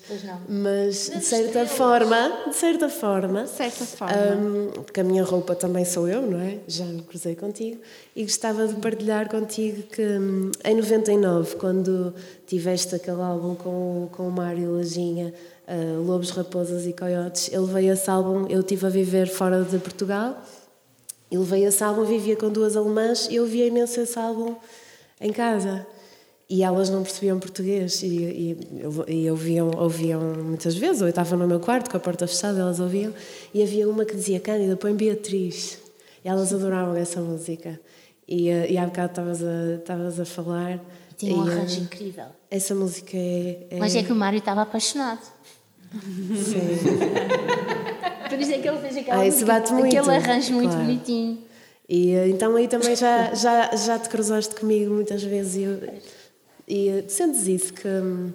[0.49, 4.15] Mas de certa forma, de certa forma, de certa forma.
[4.17, 6.59] Um, porque a minha roupa também sou eu, não é?
[6.67, 7.81] Já me cruzei contigo
[8.15, 12.15] e gostava de partilhar contigo que hum, em 99, quando
[12.47, 15.33] tiveste aquele álbum com, com o Mário Lajinha,
[15.69, 19.79] uh, Lobos, Raposas e Coiotes, ele veio esse álbum, eu estive a viver fora de
[19.79, 20.43] Portugal,
[21.31, 24.57] ele veio esse álbum, vivia com duas alemãs e eu via imenso esse álbum
[25.21, 25.87] em casa.
[26.51, 28.59] E elas não percebiam português e, e,
[29.07, 32.59] e, ouviam, ouviam muitas vezes, ou eu estava no meu quarto com a porta fechada,
[32.59, 33.15] elas ouviam,
[33.55, 35.79] e havia uma que dizia Cândida, põe Beatriz.
[36.25, 37.79] E elas adoravam essa música.
[38.27, 40.81] E, e há bocado estavas a, a falar.
[41.17, 42.27] Tinha um arranjo e, incrível.
[42.51, 45.23] Essa música é, é, Mas é que o Mário estava apaixonado.
[45.93, 46.61] Sim.
[48.29, 50.85] Por isso é que ele fez aquela ah, isso bate muito, aquele arranjo muito claro.
[50.85, 51.39] bonitinho.
[51.89, 55.81] E então aí também já, já, já te cruzaste comigo muitas vezes e, eu,
[56.67, 58.33] e sentes isso, que hum,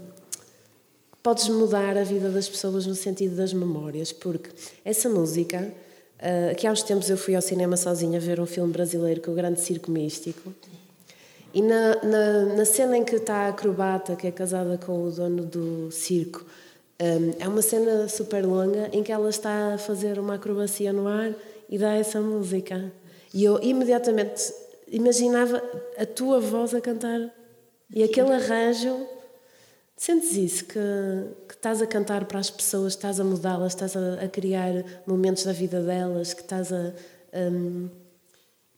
[1.23, 4.49] podes mudar a vida das pessoas no sentido das memórias, porque
[4.83, 5.73] essa música,
[6.19, 9.29] uh, que há uns tempos eu fui ao cinema sozinha ver um filme brasileiro que
[9.29, 10.53] é o Grande Circo Místico,
[11.53, 15.09] e na, na, na cena em que está a acrobata, que é casada com o
[15.09, 16.45] dono do circo,
[17.01, 21.07] um, é uma cena super longa em que ela está a fazer uma acrobacia no
[21.07, 21.33] ar
[21.69, 22.91] e dá essa música.
[23.33, 24.53] E eu imediatamente
[24.91, 25.63] imaginava
[25.97, 27.33] a tua voz a cantar
[27.93, 29.07] e aquele arranjo.
[29.97, 30.79] Sentes isso, que,
[31.47, 34.73] que estás a cantar para as pessoas, estás a mudá-las, estás a, a, criar
[35.07, 36.93] momentos da vida delas, que estás a.
[37.33, 37.89] Um...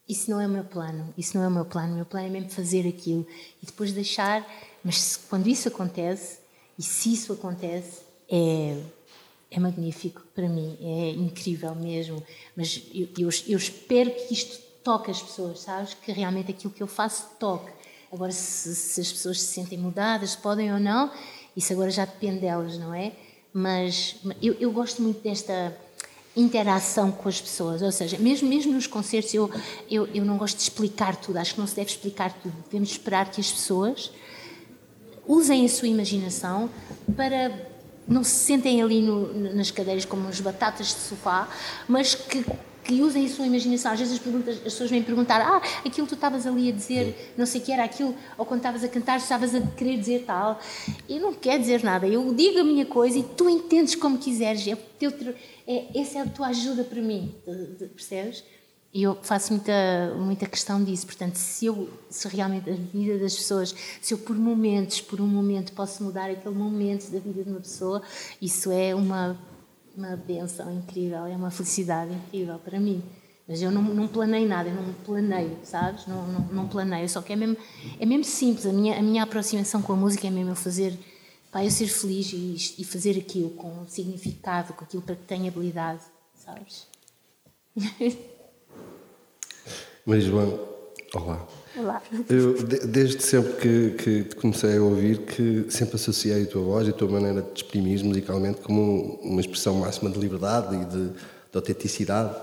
[0.08, 1.92] Isso não é o meu plano, isso não é o meu plano.
[1.92, 3.26] O meu plano é mesmo fazer aquilo
[3.62, 4.46] e depois deixar.
[4.82, 6.38] Mas se, quando isso acontece,
[6.78, 8.80] e se isso acontece, é,
[9.50, 12.22] é magnífico para mim, é incrível mesmo.
[12.56, 15.94] Mas eu, eu, eu, espero que isto toque as pessoas, sabes?
[15.94, 17.70] Que realmente aquilo que eu faço toque.
[18.12, 21.10] Agora, se, se as pessoas se sentem mudadas, podem ou não,
[21.56, 23.12] isso agora já depende delas, não é?
[23.52, 25.76] Mas eu, eu gosto muito desta
[26.36, 29.50] interação com as pessoas, ou seja, mesmo, mesmo nos concertos eu,
[29.90, 32.90] eu, eu não gosto de explicar tudo, acho que não se deve explicar tudo, devemos
[32.90, 34.12] esperar que as pessoas
[35.26, 36.70] usem a sua imaginação
[37.16, 37.52] para
[38.06, 41.48] não se sentem ali no, nas cadeiras como uns batatas de sofá,
[41.86, 42.44] mas que,
[42.88, 43.92] que usem a sua imaginação.
[43.92, 47.34] Às vezes as, perguntas, as pessoas vêm perguntar: Ah, aquilo tu estavas ali a dizer,
[47.36, 50.24] não sei o que era aquilo, ou quando estavas a cantar, estavas a querer dizer
[50.26, 50.58] tal.
[51.06, 54.66] Eu não quero dizer nada, eu digo a minha coisa e tu entendes como quiseres.
[54.66, 55.12] É, teu,
[55.66, 57.34] é, essa é a tua ajuda para mim,
[57.94, 58.42] percebes?
[58.92, 61.04] E eu faço muita, muita questão disso.
[61.04, 65.26] Portanto, se eu, se realmente a vida das pessoas, se eu por momentos, por um
[65.26, 68.00] momento, posso mudar aquele momento da vida de uma pessoa,
[68.40, 69.38] isso é uma,
[69.98, 73.02] uma benção incrível, é uma felicidade incrível para mim.
[73.48, 76.06] Mas eu não, não planei nada, eu não planeio, sabes?
[76.06, 77.56] Não, não, não planeio, só que é mesmo,
[77.98, 78.66] é mesmo simples.
[78.66, 80.96] A minha, a minha aproximação com a música é mesmo eu fazer,
[81.50, 85.48] pá, eu ser feliz e, e fazer aquilo com significado, com aquilo para que tenho
[85.48, 86.02] habilidade,
[86.34, 86.86] sabes?
[90.06, 90.60] Maria João,
[91.14, 91.57] olá.
[91.78, 92.02] Olá.
[92.28, 92.54] Eu,
[92.88, 96.90] desde sempre que, que te comecei a ouvir, que sempre associei a tua voz e
[96.90, 101.54] a tua maneira de exprimir musicalmente como uma expressão máxima de liberdade e de, de
[101.54, 102.34] autenticidade,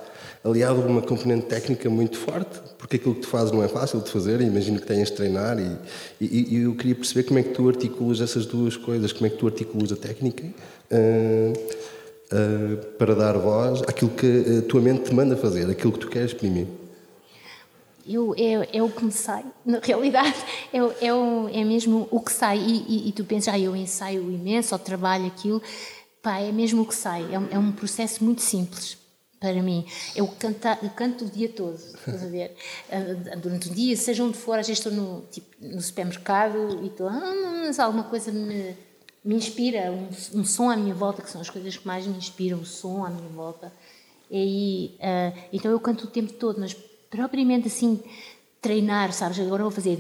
[0.41, 4.00] aliado a uma componente técnica muito forte, porque aquilo que tu fazes não é fácil
[4.00, 5.78] de fazer, imagino que tenhas de treinar e,
[6.21, 9.30] e, e, eu queria perceber como é que tu articulas essas duas coisas, como é
[9.30, 11.54] que tu articulas a técnica uh,
[12.32, 16.08] uh, para dar voz àquilo que a tua mente te manda fazer, aquilo que tu
[16.08, 16.67] queres exprimir
[18.06, 18.36] eu,
[18.86, 20.36] o que me sai, na realidade,
[20.72, 22.60] é, é, é mesmo o que sai.
[22.60, 25.62] E, e, e, tu pensas, ah, eu ensaio imenso, ou trabalho aquilo,
[26.22, 27.24] pá, é mesmo o que sai.
[27.24, 28.98] É, é um processo muito simples
[29.39, 29.86] para mim.
[30.15, 32.56] Eu, canta, eu canto o dia todo, estás a ver?
[32.91, 36.88] Ah, durante o dia, seja onde for, às vezes estou no, tipo, no supermercado e
[36.88, 37.34] estou, ah,
[37.65, 38.76] mas alguma coisa me,
[39.24, 42.15] me inspira, um, um, som à minha volta, que são as coisas que mais me
[42.15, 43.74] inspiram, o som à minha volta.
[44.30, 46.76] E aí, uh, então eu canto o tempo todo, mas
[47.15, 47.99] propriamente assim
[48.65, 49.39] treinar, sabes?
[49.39, 49.95] Agora vou fazer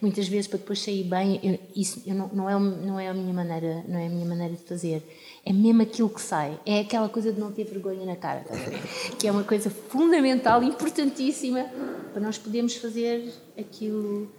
[0.00, 1.40] muitas vezes para depois sair bem.
[1.42, 4.24] Eu, isso eu não, não, é, não é a minha maneira, não é a minha
[4.24, 5.02] maneira de fazer.
[5.44, 6.56] É mesmo aquilo que sai.
[6.64, 8.44] É aquela coisa de não ter vergonha na cara,
[9.18, 11.64] que é uma coisa fundamental, importantíssima
[12.12, 13.28] para nós podermos fazer
[13.58, 14.30] aquilo,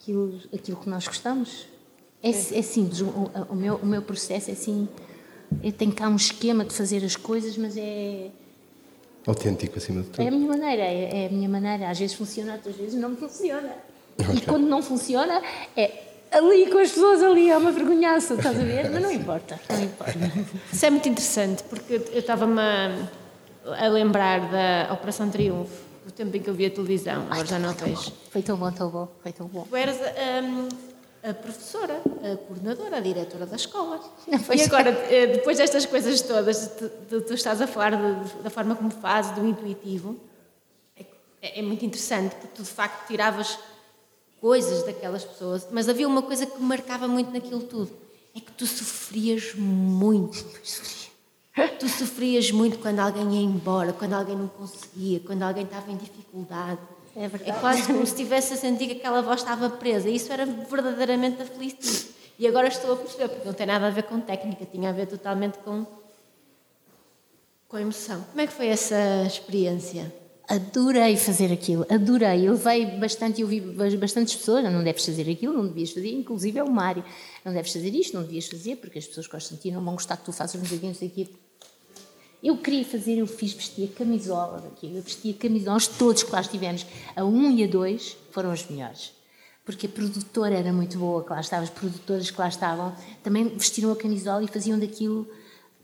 [0.00, 1.66] aquilo, aquilo que nós gostamos.
[2.22, 3.02] É, é simples.
[3.02, 4.88] O, o, meu, o meu processo é assim.
[5.62, 8.30] Eu tenho cá um esquema de fazer as coisas, mas é
[9.28, 10.24] Autêntico, acima de tudo.
[10.24, 11.90] É a minha maneira, é, é a minha maneira.
[11.90, 13.74] Às vezes funciona, outras vezes não funciona.
[14.18, 14.36] Okay.
[14.36, 15.42] E quando não funciona,
[15.76, 18.90] é ali com as pessoas ali, é uma vergonhaça, estás a ver?
[18.90, 20.18] Mas não importa, não importa.
[20.72, 23.08] Isso é muito interessante, porque eu estava-me a,
[23.84, 27.74] a, lembrar da Operação Triunfo, do tempo em que eu via televisão, agora já não
[27.74, 28.12] vejo.
[28.30, 29.66] Foi tão bom, tão bom, foi tão bom.
[29.68, 30.68] Tu eras um,
[31.28, 34.00] a professora, a coordenadora, a diretora da escola.
[34.26, 36.72] e agora, eh, depois destas coisas todas,
[37.08, 40.16] tu, tu estás a falar de, da forma como fazes, do intuitivo,
[41.40, 43.58] é, é, muito interessante, porque tu de facto tiravas
[44.40, 47.90] coisas daquelas pessoas, mas havia uma coisa que marcava muito naquilo tudo,
[48.34, 50.44] é que tu sofrias muito.
[51.78, 55.96] Tu sofrias muito quando alguém ia embora, quando alguém não conseguia, quando alguém estava em
[55.96, 56.78] dificuldade.
[57.18, 57.50] É verdade.
[57.50, 60.08] É quase como se estivesse a sentir que aquela voz estava presa.
[60.08, 62.06] Isso era verdadeiramente a felicidade.
[62.38, 64.92] E agora estou a perceber, porque não tem nada a ver com técnica, tinha a
[64.92, 65.84] ver totalmente com,
[67.66, 68.24] com emoção.
[68.30, 70.14] Como é que foi essa experiência?
[70.46, 72.46] Adorei fazer aquilo, adorei.
[72.46, 76.58] Eu levei bastante, eu vi bastantes pessoas, não deves fazer aquilo, não devias fazer, inclusive
[76.60, 77.04] é o Mário,
[77.44, 79.94] não deves fazer isto, não devias fazer, porque as pessoas gostam de ti, não vão
[79.94, 81.28] gostar que tu faças uns joguinhos aqui.
[82.42, 86.86] Eu queria fazer, eu fiz, vestia camisola daquilo, eu vestia camisolas, todos que lá estivemos,
[87.16, 89.12] a 1 um e a 2 foram os melhores.
[89.64, 93.48] Porque a produtora era muito boa, que lá estava, as produtoras que lá estavam, também
[93.48, 95.28] vestiram a camisola e faziam daquilo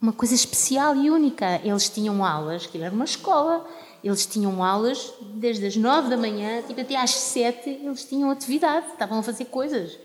[0.01, 1.61] uma coisa especial e única.
[1.65, 3.67] Eles tinham aulas, aquilo era uma escola,
[4.03, 8.87] eles tinham aulas desde as nove da manhã, tipo até às sete, eles tinham atividade,
[8.93, 9.99] estavam a fazer coisas,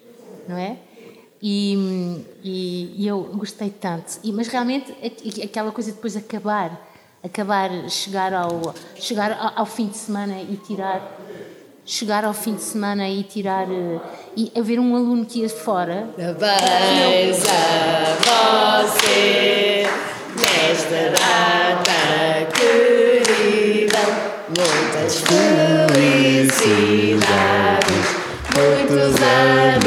[0.47, 0.79] não é?
[1.41, 4.19] E, e, e eu gostei tanto.
[4.23, 4.93] E, mas realmente
[5.43, 6.86] aquela coisa de depois acabar,
[7.23, 11.17] acabar, chegar ao, chegar ao, ao fim de semana e tirar
[11.86, 13.67] chegar ao fim de semana e tirar
[14.38, 18.15] e haver um aluno que ia fora Parabéns a
[18.93, 19.88] você
[20.36, 23.97] nesta data querida
[24.49, 26.69] muitas felicidades
[28.54, 29.79] muitos anos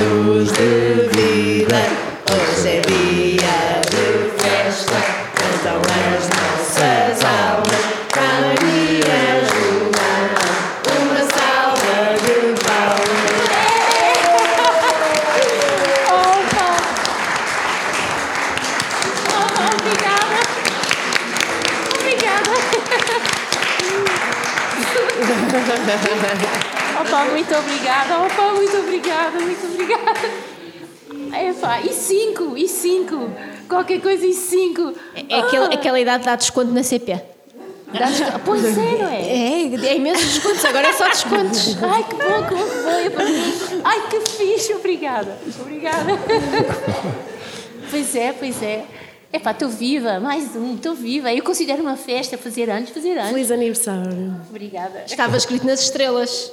[27.43, 28.19] muito obrigada.
[28.19, 30.31] Opa, muito obrigada, muito obrigada.
[31.51, 33.31] Epá, e cinco, e cinco.
[33.69, 34.93] Qualquer coisa e cinco.
[35.29, 37.21] É aquele, aquela idade dá desconto na CP.
[37.93, 38.41] Dá desconto.
[38.45, 39.23] Pois é, não é?
[39.23, 41.77] É, é imensos descontos, agora é só descontos.
[41.83, 43.11] Ai, que bom, que bom que foi.
[43.11, 43.83] para mim.
[43.85, 45.37] Ai, que fixe, obrigada.
[45.61, 46.13] Obrigada.
[47.91, 48.85] Pois é, pois é.
[49.33, 51.33] Epá, estou viva, mais um, estou viva.
[51.33, 53.33] Eu considero uma festa fazer anos, fazer anos.
[53.33, 55.05] Feliz aniversário Obrigada.
[55.07, 56.53] Estava escrito nas estrelas.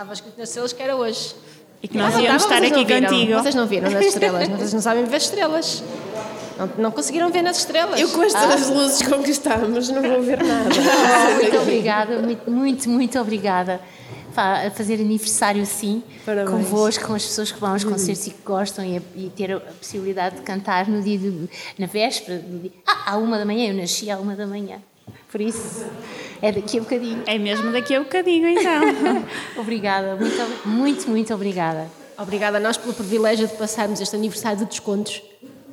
[0.00, 1.34] Estava escrito nas estrelas que era hoje.
[1.82, 3.34] E que nós Ah, íamos estar aqui contigo.
[3.34, 5.82] Vocês não viram nas estrelas, vocês não sabem ver estrelas.
[6.58, 8.00] Não, não conseguiram ver nas estrelas.
[8.00, 10.70] eu com estas luzes conquistámos não vou ver nada
[11.38, 13.78] Muito obrigada, muito, muito, muito obrigada.
[14.34, 16.48] Pá, a fazer aniversário assim, Parabéns.
[16.50, 19.52] convosco, com as pessoas que vão aos concertos e que gostam e, a- e ter
[19.52, 21.46] a possibilidade de cantar no dia de,
[21.78, 24.78] na véspera, dia, ah, à uma da manhã, eu nasci à uma da manhã.
[25.30, 25.84] Por isso,
[26.42, 27.22] é daqui a bocadinho.
[27.26, 28.80] É mesmo daqui a bocadinho, então.
[29.56, 31.88] Obrigada, muito, muito, muito obrigada.
[32.18, 35.22] Obrigada a nós pelo privilégio de passarmos este aniversário de descontos.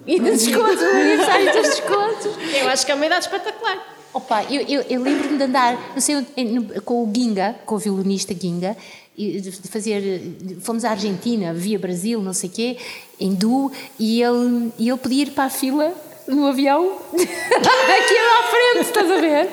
[0.05, 2.31] E de descontos, o aniversário dos descontos.
[2.53, 3.77] Eu acho que é uma idade espetacular.
[4.13, 6.15] Opa, eu, eu, eu lembro-me de andar, não sei,
[6.85, 8.77] com o Ginga, com o violonista Ginga,
[9.17, 10.37] e de de fazer.
[10.61, 12.77] Fomos à Argentina, via Brasil, não sei o quê,
[13.19, 15.93] em duo, e ele, e ele podia ir para a fila
[16.27, 19.49] no avião, aqui à frente, estás a ver?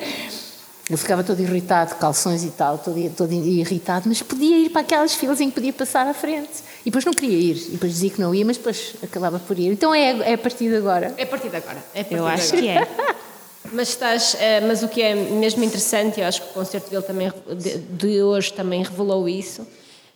[0.88, 5.14] Eu ficava todo irritado, calções e tal, todo, todo irritado, mas podia ir para aquelas
[5.14, 6.50] filas em que podia passar à frente.
[6.82, 9.58] E depois não queria ir, e depois dizia que não ia, mas depois acabava por
[9.58, 9.72] ir.
[9.72, 11.14] Então é, é a partir de agora.
[11.16, 11.82] É a partir de agora.
[11.94, 12.62] É partir Eu de acho agora.
[12.62, 13.14] que é.
[13.72, 17.02] Mas, estás, eh, mas o que é mesmo interessante, eu acho que o concerto dele
[17.02, 19.66] também, de, de hoje também revelou isso,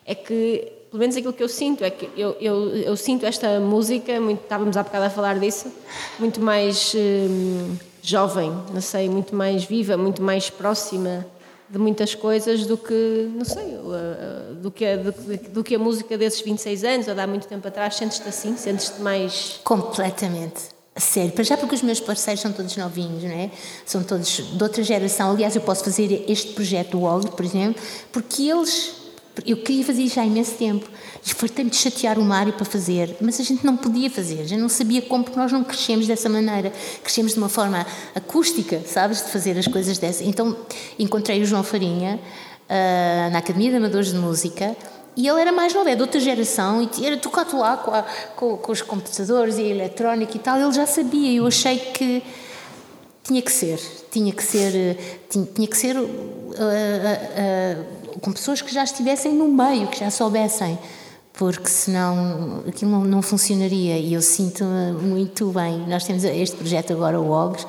[0.05, 3.59] é que, pelo menos aquilo que eu sinto, é que eu, eu, eu sinto esta
[3.59, 5.73] música, muito, estávamos há bocado a falar disso,
[6.19, 7.75] muito mais hum,
[8.09, 11.27] jovem, não sei, muito mais viva, muito mais próxima
[11.71, 15.13] de muitas coisas do que, não sei, uh, do que, a, do,
[15.53, 17.97] do que a música desses 26 anos ou de há muito tempo atrás.
[17.97, 18.57] Sentes-te assim?
[18.57, 19.61] Sentes-te mais.
[19.63, 20.79] Completamente.
[20.97, 23.51] Sério, para já porque os meus parceiros são todos novinhos, não é?
[23.87, 25.31] São todos de outra geração.
[25.31, 28.95] Aliás, eu posso fazer este projeto do OG, por exemplo, porque eles.
[29.47, 30.89] Eu queria fazer isto há imenso tempo.
[31.23, 34.61] Fartei-me de chatear o Mário para fazer, mas a gente não podia fazer, a gente
[34.61, 36.73] não sabia como, porque nós não crescemos dessa maneira.
[37.03, 40.25] Crescemos de uma forma acústica, sabes, de fazer as coisas dessa.
[40.25, 40.57] Então
[40.99, 42.19] encontrei o João Farinha
[42.69, 44.77] ah, na Academia de Amadores de Música
[45.17, 48.05] e ele era mais novo, é de outra geração, e era tocado lá com, a-
[48.37, 51.77] com- com os computadores e a eletrónica e tal, ele já sabia, e eu achei
[51.77, 52.23] que
[53.25, 53.81] tinha que ser,
[54.13, 54.97] tinha que ser, eh,
[55.29, 57.77] tinha, tinha que ser eh, eh,
[58.21, 60.79] com pessoas que já estivessem no meio, que já soubessem,
[61.33, 65.87] porque senão aquilo não, não funcionaria, e eu sinto-me muito bem.
[65.87, 67.67] Nós temos este projeto agora, o OGS,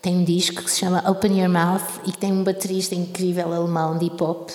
[0.00, 3.52] tem um disco que se chama Open Your Mouth e que tem um baterista incrível
[3.52, 4.50] alemão de hip hop,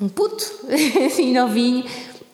[0.00, 0.44] um puto,
[1.06, 1.84] assim novinho,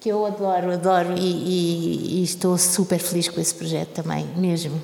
[0.00, 4.80] que eu adoro, adoro e, e- e estou super feliz com esse projeto também, mesmo.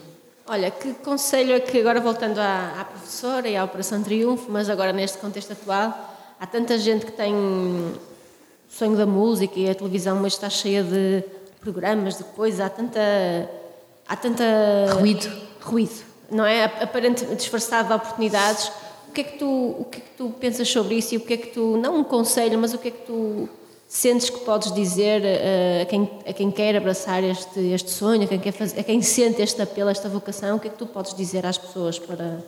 [0.47, 4.71] Olha, que conselho é que, agora voltando à, à professora e à Operação Triunfo, mas
[4.71, 7.35] agora neste contexto atual, há tanta gente que tem
[8.69, 11.25] sonho da música e a televisão mas está cheia de
[11.61, 13.01] programas, de coisas, há tanta.
[14.09, 14.45] Há tanta.
[14.95, 15.29] Ruído.
[15.61, 16.65] Ruído, não é?
[16.65, 18.71] Aparente disfarçado de oportunidades.
[19.09, 21.21] O que é que tu, o que é que tu pensas sobre isso e o
[21.21, 23.49] que é que tu, não um conselho, mas o que é que tu
[23.89, 28.27] sentes que podes dizer uh, a, quem, a quem quer abraçar este, este sonho, a
[28.27, 30.87] quem, quer fazer, a quem sente este apelo, esta vocação, o que é que tu
[30.87, 32.45] podes dizer às pessoas para,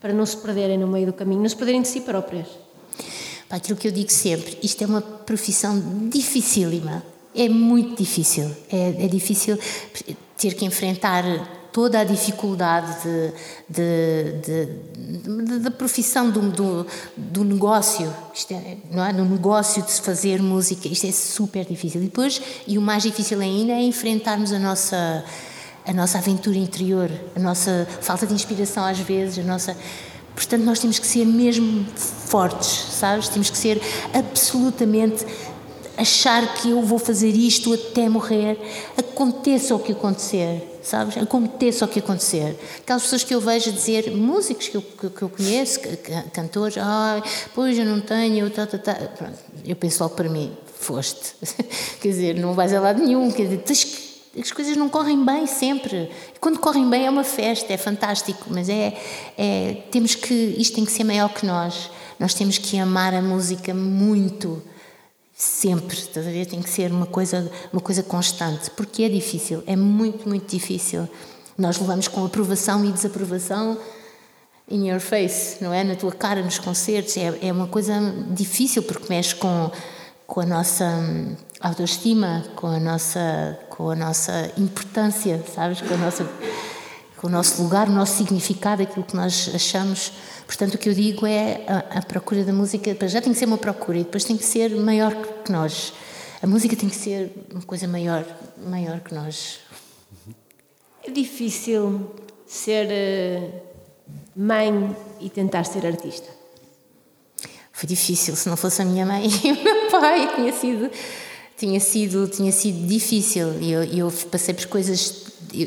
[0.00, 2.48] para não se perderem no meio do caminho, não se perderem de si próprias?
[3.52, 7.04] Para aquilo que eu digo sempre, isto é uma profissão dificílima.
[7.34, 8.50] É muito difícil.
[8.72, 9.58] É, é difícil
[10.38, 11.22] ter que enfrentar
[11.70, 12.96] toda a dificuldade
[15.60, 18.10] da profissão do, do, do negócio,
[18.50, 19.12] é, não é?
[19.12, 22.00] no negócio de se fazer música, isto é super difícil.
[22.00, 25.22] E depois, e o mais difícil ainda é enfrentarmos a nossa,
[25.86, 29.76] a nossa aventura interior, a nossa falta de inspiração às vezes, a nossa
[30.34, 33.28] Portanto, nós temos que ser mesmo fortes, sabes?
[33.28, 33.80] Temos que ser
[34.14, 35.24] absolutamente
[35.96, 38.58] achar que eu vou fazer isto até morrer,
[38.96, 41.16] aconteça o que acontecer, sabes?
[41.16, 42.58] Aconteça o que acontecer.
[42.78, 45.80] Aquelas pessoas que eu vejo dizer, músicos que eu, que, que eu conheço,
[46.32, 47.22] cantores, ah,
[47.54, 48.94] pois eu não tenho, tá, tá, tá.
[48.94, 51.34] Pronto, eu penso logo para mim, foste.
[52.00, 55.24] quer dizer, não vais a lado nenhum, quer dizer, tens que as coisas não correm
[55.24, 56.10] bem sempre.
[56.40, 58.96] Quando correm bem é uma festa, é fantástico, mas é,
[59.36, 61.90] é temos que isto tem que ser maior que nós.
[62.18, 64.62] Nós temos que amar a música muito
[65.34, 66.46] sempre, estás a?
[66.46, 71.08] Tem que ser uma coisa, uma coisa constante, porque é difícil, é muito, muito difícil.
[71.58, 73.76] Nós levamos com aprovação e desaprovação
[74.70, 75.84] in your face, não é?
[75.84, 77.16] Na tua cara, nos concertos.
[77.16, 77.92] É, é uma coisa
[78.30, 79.70] difícil porque mexe com,
[80.26, 80.86] com a nossa
[81.62, 85.80] autoestima, com a nossa, com a nossa importância, sabes?
[85.80, 86.28] Com, a nossa,
[87.16, 90.12] com o nosso lugar, o nosso significado, aquilo que nós achamos.
[90.46, 93.44] Portanto, o que eu digo é a, a procura da música, já tem que ser
[93.44, 95.92] uma procura e depois tem que ser maior que nós.
[96.42, 98.24] A música tem que ser uma coisa maior,
[98.66, 99.60] maior que nós.
[101.06, 102.10] É difícil
[102.44, 103.62] ser eh,
[104.34, 106.28] mãe e tentar ser artista.
[107.72, 110.90] Foi difícil, se não fosse a minha mãe e o meu pai, tinha sido
[111.62, 113.46] tinha sido, tinha sido difícil.
[113.62, 115.26] Eu, eu passei por coisas.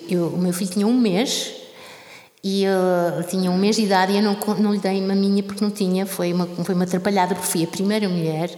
[0.10, 1.54] Eu, o meu filho tinha um mês
[2.44, 5.64] e eu tinha um mês de idade e eu não, não lhe dei maminha porque
[5.64, 6.06] não tinha.
[6.06, 8.50] Foi uma, foi uma atrapalhada, porque fui a primeira mulher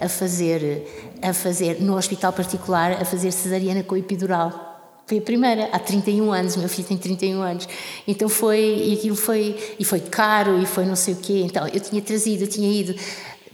[0.00, 0.84] a fazer,
[1.22, 4.66] a fazer no hospital particular, a fazer cesariana com epidural.
[5.06, 7.68] Foi a primeira, há 31 anos, meu filho tem 31 anos.
[8.06, 11.42] Então foi, e aquilo foi, e foi caro, e foi não sei o quê.
[11.44, 12.96] Então eu tinha trazido, eu tinha ido,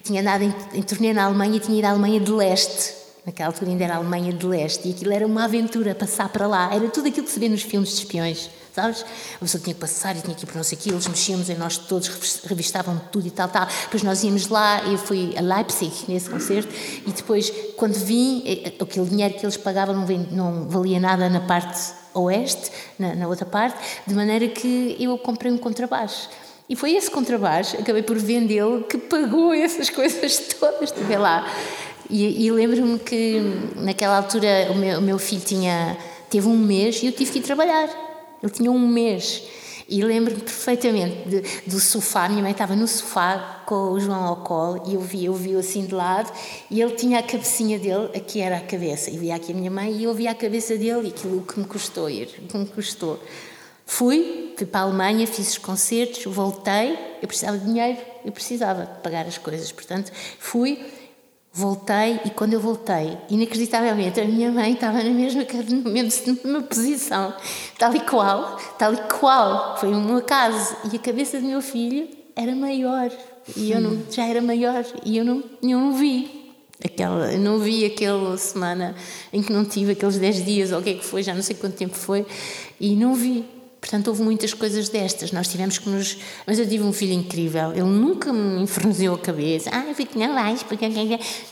[0.02, 3.48] tinha andado em, em turnê na Alemanha e tinha ido à Alemanha de leste Naquela
[3.48, 6.72] altura ainda era a Alemanha de Leste e aquilo era uma aventura passar para lá.
[6.72, 9.04] Era tudo aquilo que se vê nos filmes de espiões, sabes?
[9.34, 11.08] A pessoa tinha que passar e tinha que ir para não sei o quê, eles
[11.08, 12.06] mexíamos em nós todos,
[12.44, 13.66] revistavam tudo e tal, tal.
[13.82, 16.72] Depois nós íamos lá, eu fui a Leipzig nesse concerto
[17.04, 21.94] e depois, quando vim, eh, aquele dinheiro que eles pagavam não valia nada na parte
[22.14, 26.30] oeste, na, na outra parte, de maneira que eu comprei um contrabaixo.
[26.68, 30.92] E foi esse contrabaixo, acabei por vendê-lo, que pagou essas coisas todas.
[30.92, 31.44] Estive lá
[32.10, 33.40] e, e lembro-me que
[33.76, 35.96] naquela altura o meu, o meu, filho tinha,
[36.30, 37.88] teve um mês e eu tive que ir trabalhar.
[38.42, 39.42] Ele tinha um mês.
[39.88, 44.38] E lembro-me perfeitamente de, do sofá, minha mãe estava no sofá com o João ao
[44.38, 46.32] colo e eu vi, eu vi assim de lado
[46.68, 49.70] e ele tinha a cabecinha dele, aqui era a cabeça, e via aqui a minha
[49.70, 52.66] mãe e eu via a cabeça dele e aquilo que me custou ir, que me
[52.66, 53.20] custou.
[53.86, 58.86] Fui, fui para a Alemanha, fiz os concertos, voltei, eu precisava de dinheiro, eu precisava
[58.86, 60.84] de pagar as coisas, portanto fui,
[61.56, 65.42] Voltei e quando eu voltei, inacreditavelmente, a minha mãe estava na mesma,
[65.90, 67.32] mesma posição,
[67.78, 69.74] tal e qual, tal e qual.
[69.78, 70.76] Foi um acaso.
[70.92, 73.10] E a cabeça do meu filho era maior.
[73.56, 74.84] E eu não, já era maior.
[75.02, 76.52] E eu não, eu não vi.
[76.84, 78.94] Aquela, eu não vi aquela semana
[79.32, 81.40] em que não tive aqueles 10 dias ou o que é que foi, já não
[81.40, 82.26] sei quanto tempo foi,
[82.78, 83.46] e não vi.
[83.86, 85.30] Portanto, houve muitas coisas destas.
[85.30, 86.18] Nós tivemos que nos.
[86.44, 87.70] Mas eu tive um filho incrível.
[87.70, 89.70] Ele nunca me enfranceu a cabeça.
[89.72, 90.84] Ah, eu fico não vais, porque.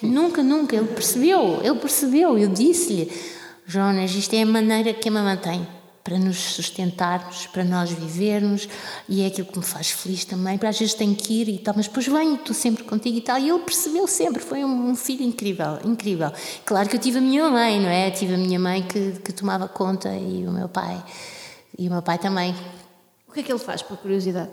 [0.02, 0.74] Nunca, nunca.
[0.74, 1.60] Ele percebeu.
[1.62, 2.36] Ele percebeu.
[2.36, 3.08] Eu disse-lhe:
[3.64, 5.64] Jonas, isto é a maneira que a me mantém
[6.02, 8.68] para nos sustentarmos, para nós vivermos,
[9.08, 10.58] e é aquilo que me faz feliz também.
[10.58, 13.20] Para às vezes tenho que ir e tal, mas depois venho, estou sempre contigo e
[13.20, 13.38] tal.
[13.38, 16.32] E ele percebeu sempre, foi um, filho incrível, incrível.
[16.66, 18.10] Claro que eu tive a minha mãe, não é?
[18.10, 21.00] Tive a minha mãe que, que tomava conta e o meu pai.
[21.76, 22.54] E o meu pai também.
[23.28, 24.50] O que é que ele faz, por curiosidade?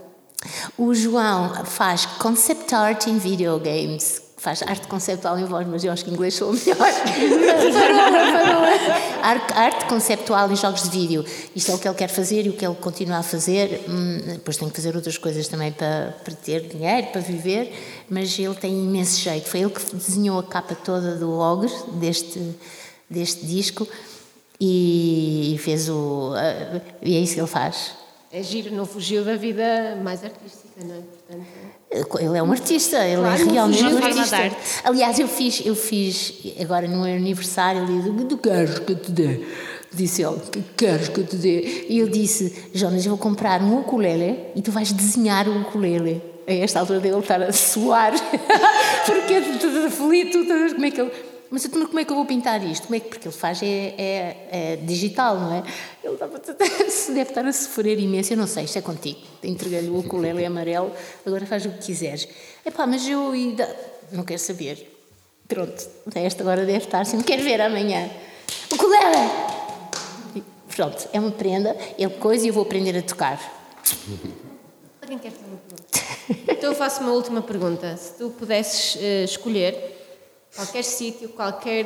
[0.77, 4.21] O João faz concept art em videogames.
[4.37, 6.77] faz arte conceptual em voz, mas eu acho que em inglês sou melhor.
[9.21, 11.23] arte, arte conceptual em jogos de vídeo.
[11.55, 13.85] Isto é o que ele quer fazer e o que ele continua a fazer.
[13.87, 17.71] Hum, depois tem que fazer outras coisas também para, para ter dinheiro, para viver,
[18.09, 19.47] mas ele tem imenso jeito.
[19.47, 22.55] Foi ele que desenhou a capa toda do Ogre, deste,
[23.07, 23.87] deste disco,
[24.63, 26.33] e fez o.
[27.01, 27.93] E é isso que ele faz.
[28.31, 30.99] É giro, não fugiu da vida mais artística, não é?
[30.99, 32.21] Portanto...
[32.21, 34.37] Ele é um artista, ele claro, é realmente um artista.
[34.85, 39.11] Aliás, eu fiz, eu fiz agora no aniversário, ele disse: Tu queres que eu te
[39.11, 39.41] dê?
[39.91, 41.87] Disse ele: Que queres que eu te dê?
[41.89, 46.21] E eu disse: Jonas, eu vou comprar um ukulele e tu vais desenhar o ukulele.
[46.47, 48.13] A esta altura dele estar a suar,
[49.05, 51.11] porque é tudo aflito, como é que ele
[51.51, 52.83] mas então, como é que eu vou pintar isto?
[52.83, 55.63] Como é que, porque ele faz é, é, é digital, não é?
[56.01, 56.15] Ele
[57.13, 59.19] deve estar a sofrer imenso, eu não sei, isto é contigo.
[59.43, 60.93] Entreguei-lhe o ukulele amarelo,
[61.25, 62.25] agora faz o que quiseres.
[62.65, 63.33] Epá, mas eu
[64.13, 64.97] não quero saber.
[65.45, 65.85] Pronto,
[66.15, 68.09] esta agora deve estar assim, não quero ver amanhã.
[68.71, 69.61] Ukulele!
[70.73, 73.37] Pronto, é uma prenda, é coisa e eu vou aprender a tocar.
[75.01, 76.51] Alguém quer fazer uma pergunta?
[76.53, 77.97] Então eu faço uma última pergunta.
[77.97, 80.00] Se tu pudesses uh, escolher
[80.55, 81.85] qualquer sítio, qualquer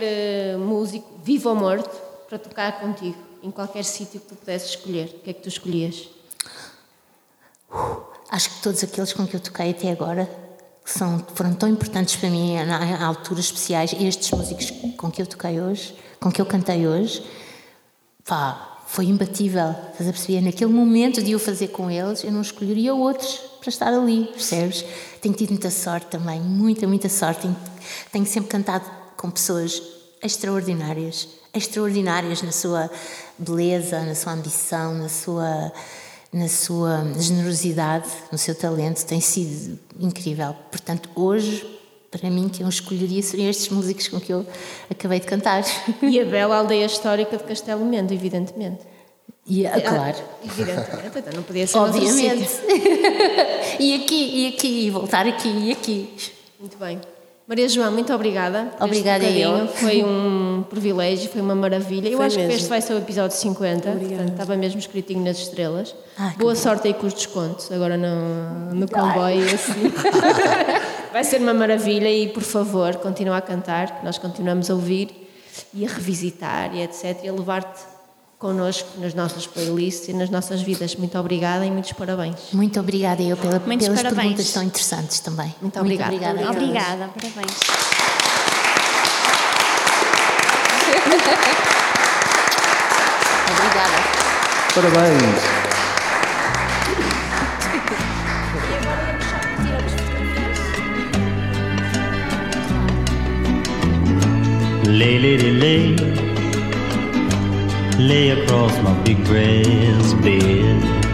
[0.56, 1.90] uh, músico, vivo ou morto,
[2.28, 5.50] para tocar contigo, em qualquer sítio que tu pudesses escolher, o que é que tu
[5.50, 6.10] escolhias?
[8.30, 10.30] Acho que todos aqueles com que eu toquei até agora
[10.84, 13.94] são, foram tão importantes para mim em alturas especiais.
[13.94, 17.24] Estes músicos com que eu toquei hoje, com que eu cantei hoje,
[18.24, 19.72] pá, foi imbatível.
[19.92, 20.42] Estás a perceber?
[20.42, 24.86] Naquele momento de eu fazer com eles, eu não escolheria outros para estar ali, percebes?
[25.22, 27.42] Tenho tido muita sorte também, muita, muita sorte.
[27.42, 27.56] Tenho,
[28.12, 29.82] tenho sempre cantado com pessoas
[30.22, 32.90] extraordinárias, extraordinárias na sua
[33.38, 35.72] beleza, na sua ambição, na sua,
[36.32, 39.06] na sua generosidade, no seu talento.
[39.06, 40.56] Tem sido incrível.
[40.72, 41.66] Portanto, hoje,
[42.12, 44.46] para mim, quem eu escolheria seriam estes músicos com que eu
[44.90, 45.64] acabei de cantar.
[46.02, 48.82] E a bela aldeia histórica de Castelo Mendo, evidentemente.
[49.48, 50.18] E, ah, claro.
[50.44, 52.50] Evidentemente, então não podia ser Obviamente.
[53.80, 56.16] e aqui, e aqui, e voltar aqui, e aqui.
[56.60, 57.00] Muito bem.
[57.48, 58.72] Maria João, muito obrigada.
[58.80, 59.68] Obrigada eu.
[59.68, 62.10] Foi um privilégio, foi uma maravilha.
[62.10, 62.50] Eu foi acho mesmo.
[62.50, 65.96] que este vai ser o episódio 50, portanto, estava mesmo escritinho nas estrelas.
[66.18, 69.46] Ah, Boa sorte aí com os descontos, agora no, no comboio.
[69.54, 69.94] Assim.
[71.14, 75.10] vai ser uma maravilha e, por favor, continua a cantar, que nós continuamos a ouvir
[75.72, 77.24] e a revisitar e etc.
[77.24, 77.95] E a levar-te
[78.46, 80.96] connosco nas nossas playlists e nas nossas vidas.
[80.96, 82.36] Muito obrigada e muitos parabéns.
[82.54, 84.14] Muito obrigada eu pela, pelas parabéns.
[84.14, 85.56] perguntas tão interessantes também.
[85.60, 86.12] Muito obrigada.
[86.12, 87.10] Muito obrigada.
[87.10, 87.10] obrigada.
[87.10, 87.58] Parabéns.
[93.50, 93.98] obrigada.
[94.76, 95.66] Parabéns.
[104.88, 106.25] Lay, lay, lay
[108.08, 111.05] lay across my big brass bed.